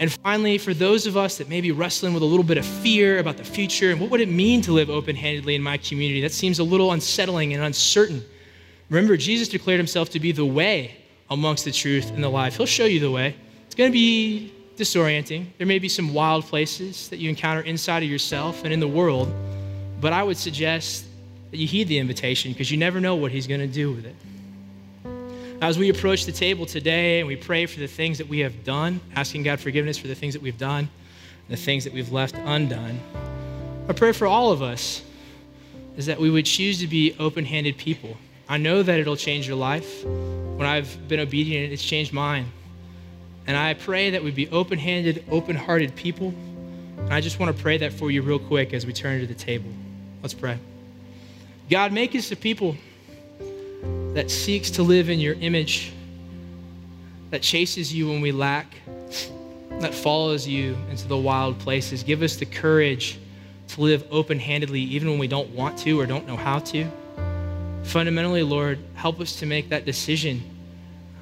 And 0.00 0.12
finally, 0.12 0.58
for 0.58 0.74
those 0.74 1.06
of 1.06 1.16
us 1.16 1.38
that 1.38 1.48
may 1.48 1.60
be 1.60 1.72
wrestling 1.72 2.14
with 2.14 2.22
a 2.22 2.26
little 2.26 2.44
bit 2.44 2.58
of 2.58 2.64
fear 2.64 3.18
about 3.18 3.36
the 3.36 3.44
future 3.44 3.90
and 3.90 4.00
what 4.00 4.10
would 4.10 4.20
it 4.20 4.28
mean 4.28 4.62
to 4.62 4.72
live 4.72 4.90
open 4.90 5.16
handedly 5.16 5.56
in 5.56 5.62
my 5.62 5.76
community, 5.76 6.20
that 6.20 6.32
seems 6.32 6.60
a 6.60 6.64
little 6.64 6.92
unsettling 6.92 7.52
and 7.52 7.62
uncertain. 7.64 8.24
Remember, 8.90 9.16
Jesus 9.16 9.48
declared 9.48 9.78
himself 9.78 10.10
to 10.10 10.20
be 10.20 10.30
the 10.30 10.46
way 10.46 10.96
amongst 11.30 11.64
the 11.64 11.72
truth 11.72 12.10
and 12.10 12.22
the 12.22 12.28
life. 12.28 12.56
He'll 12.56 12.66
show 12.66 12.86
you 12.86 13.00
the 13.00 13.10
way. 13.10 13.36
It's 13.66 13.74
going 13.74 13.90
to 13.90 13.92
be 13.92 14.52
disorienting. 14.76 15.46
There 15.58 15.66
may 15.66 15.78
be 15.78 15.88
some 15.88 16.14
wild 16.14 16.44
places 16.44 17.08
that 17.08 17.18
you 17.18 17.28
encounter 17.28 17.60
inside 17.62 18.02
of 18.02 18.08
yourself 18.08 18.64
and 18.64 18.72
in 18.72 18.80
the 18.80 18.88
world, 18.88 19.32
but 20.00 20.12
I 20.12 20.22
would 20.22 20.36
suggest 20.36 21.04
that 21.50 21.56
you 21.56 21.66
heed 21.66 21.88
the 21.88 21.98
invitation 21.98 22.52
because 22.52 22.70
you 22.70 22.76
never 22.78 23.00
know 23.00 23.16
what 23.16 23.32
He's 23.32 23.46
going 23.46 23.60
to 23.60 23.66
do 23.66 23.92
with 23.92 24.06
it. 24.06 24.14
As 25.60 25.76
we 25.76 25.88
approach 25.88 26.24
the 26.24 26.32
table 26.32 26.66
today 26.66 27.18
and 27.18 27.26
we 27.26 27.34
pray 27.34 27.66
for 27.66 27.80
the 27.80 27.88
things 27.88 28.18
that 28.18 28.28
we 28.28 28.38
have 28.40 28.62
done, 28.62 29.00
asking 29.16 29.42
God 29.42 29.58
forgiveness 29.58 29.98
for 29.98 30.06
the 30.06 30.14
things 30.14 30.34
that 30.34 30.42
we've 30.42 30.58
done, 30.58 30.88
the 31.48 31.56
things 31.56 31.82
that 31.84 31.92
we've 31.92 32.12
left 32.12 32.36
undone, 32.36 33.00
our 33.88 33.94
prayer 33.94 34.12
for 34.12 34.26
all 34.26 34.52
of 34.52 34.62
us 34.62 35.02
is 35.96 36.06
that 36.06 36.20
we 36.20 36.30
would 36.30 36.46
choose 36.46 36.78
to 36.78 36.86
be 36.86 37.16
open 37.18 37.44
handed 37.44 37.76
people. 37.76 38.16
I 38.48 38.58
know 38.58 38.84
that 38.84 39.00
it'll 39.00 39.16
change 39.16 39.48
your 39.48 39.56
life. 39.56 40.04
When 40.58 40.66
I've 40.66 41.06
been 41.06 41.20
obedient, 41.20 41.72
it's 41.72 41.84
changed 41.84 42.12
mine. 42.12 42.50
And 43.46 43.56
I 43.56 43.74
pray 43.74 44.10
that 44.10 44.24
we 44.24 44.32
be 44.32 44.48
open 44.48 44.76
handed, 44.76 45.24
open 45.30 45.54
hearted 45.54 45.94
people. 45.94 46.34
And 46.96 47.14
I 47.14 47.20
just 47.20 47.38
want 47.38 47.56
to 47.56 47.62
pray 47.62 47.78
that 47.78 47.92
for 47.92 48.10
you 48.10 48.22
real 48.22 48.40
quick 48.40 48.74
as 48.74 48.84
we 48.84 48.92
turn 48.92 49.20
to 49.20 49.26
the 49.28 49.34
table. 49.34 49.70
Let's 50.20 50.34
pray. 50.34 50.58
God, 51.70 51.92
make 51.92 52.16
us 52.16 52.32
a 52.32 52.36
people 52.36 52.76
that 54.14 54.32
seeks 54.32 54.68
to 54.72 54.82
live 54.82 55.10
in 55.10 55.20
your 55.20 55.34
image, 55.34 55.92
that 57.30 57.40
chases 57.40 57.94
you 57.94 58.08
when 58.08 58.20
we 58.20 58.32
lack, 58.32 58.74
that 59.78 59.94
follows 59.94 60.44
you 60.44 60.76
into 60.90 61.06
the 61.06 61.16
wild 61.16 61.56
places. 61.60 62.02
Give 62.02 62.20
us 62.22 62.34
the 62.34 62.46
courage 62.46 63.20
to 63.68 63.80
live 63.80 64.04
open 64.10 64.40
handedly, 64.40 64.80
even 64.80 65.08
when 65.08 65.20
we 65.20 65.28
don't 65.28 65.50
want 65.50 65.78
to 65.78 66.00
or 66.00 66.04
don't 66.04 66.26
know 66.26 66.36
how 66.36 66.58
to. 66.58 66.90
Fundamentally, 67.84 68.42
Lord, 68.42 68.78
help 68.94 69.20
us 69.20 69.36
to 69.36 69.46
make 69.46 69.70
that 69.70 69.84
decision 69.84 70.42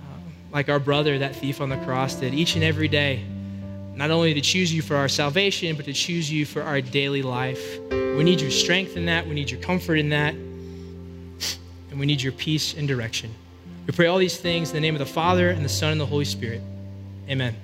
uh, 0.02 0.18
like 0.52 0.68
our 0.68 0.78
brother, 0.78 1.18
that 1.18 1.36
thief 1.36 1.60
on 1.60 1.68
the 1.68 1.76
cross, 1.78 2.16
did 2.16 2.34
each 2.34 2.54
and 2.54 2.64
every 2.64 2.88
day. 2.88 3.24
Not 3.94 4.10
only 4.10 4.34
to 4.34 4.40
choose 4.40 4.72
you 4.72 4.82
for 4.82 4.96
our 4.96 5.08
salvation, 5.08 5.74
but 5.76 5.86
to 5.86 5.92
choose 5.92 6.30
you 6.30 6.44
for 6.44 6.62
our 6.62 6.80
daily 6.80 7.22
life. 7.22 7.78
We 7.90 8.24
need 8.24 8.40
your 8.40 8.50
strength 8.50 8.96
in 8.96 9.06
that. 9.06 9.26
We 9.26 9.34
need 9.34 9.50
your 9.50 9.60
comfort 9.60 9.94
in 9.94 10.10
that. 10.10 10.34
And 10.34 11.98
we 11.98 12.04
need 12.04 12.20
your 12.20 12.32
peace 12.32 12.74
and 12.74 12.86
direction. 12.86 13.34
We 13.86 13.92
pray 13.92 14.06
all 14.06 14.18
these 14.18 14.36
things 14.36 14.70
in 14.70 14.74
the 14.74 14.80
name 14.80 14.94
of 14.94 14.98
the 14.98 15.06
Father, 15.06 15.50
and 15.50 15.64
the 15.64 15.68
Son, 15.70 15.92
and 15.92 16.00
the 16.00 16.06
Holy 16.06 16.24
Spirit. 16.24 16.60
Amen. 17.28 17.54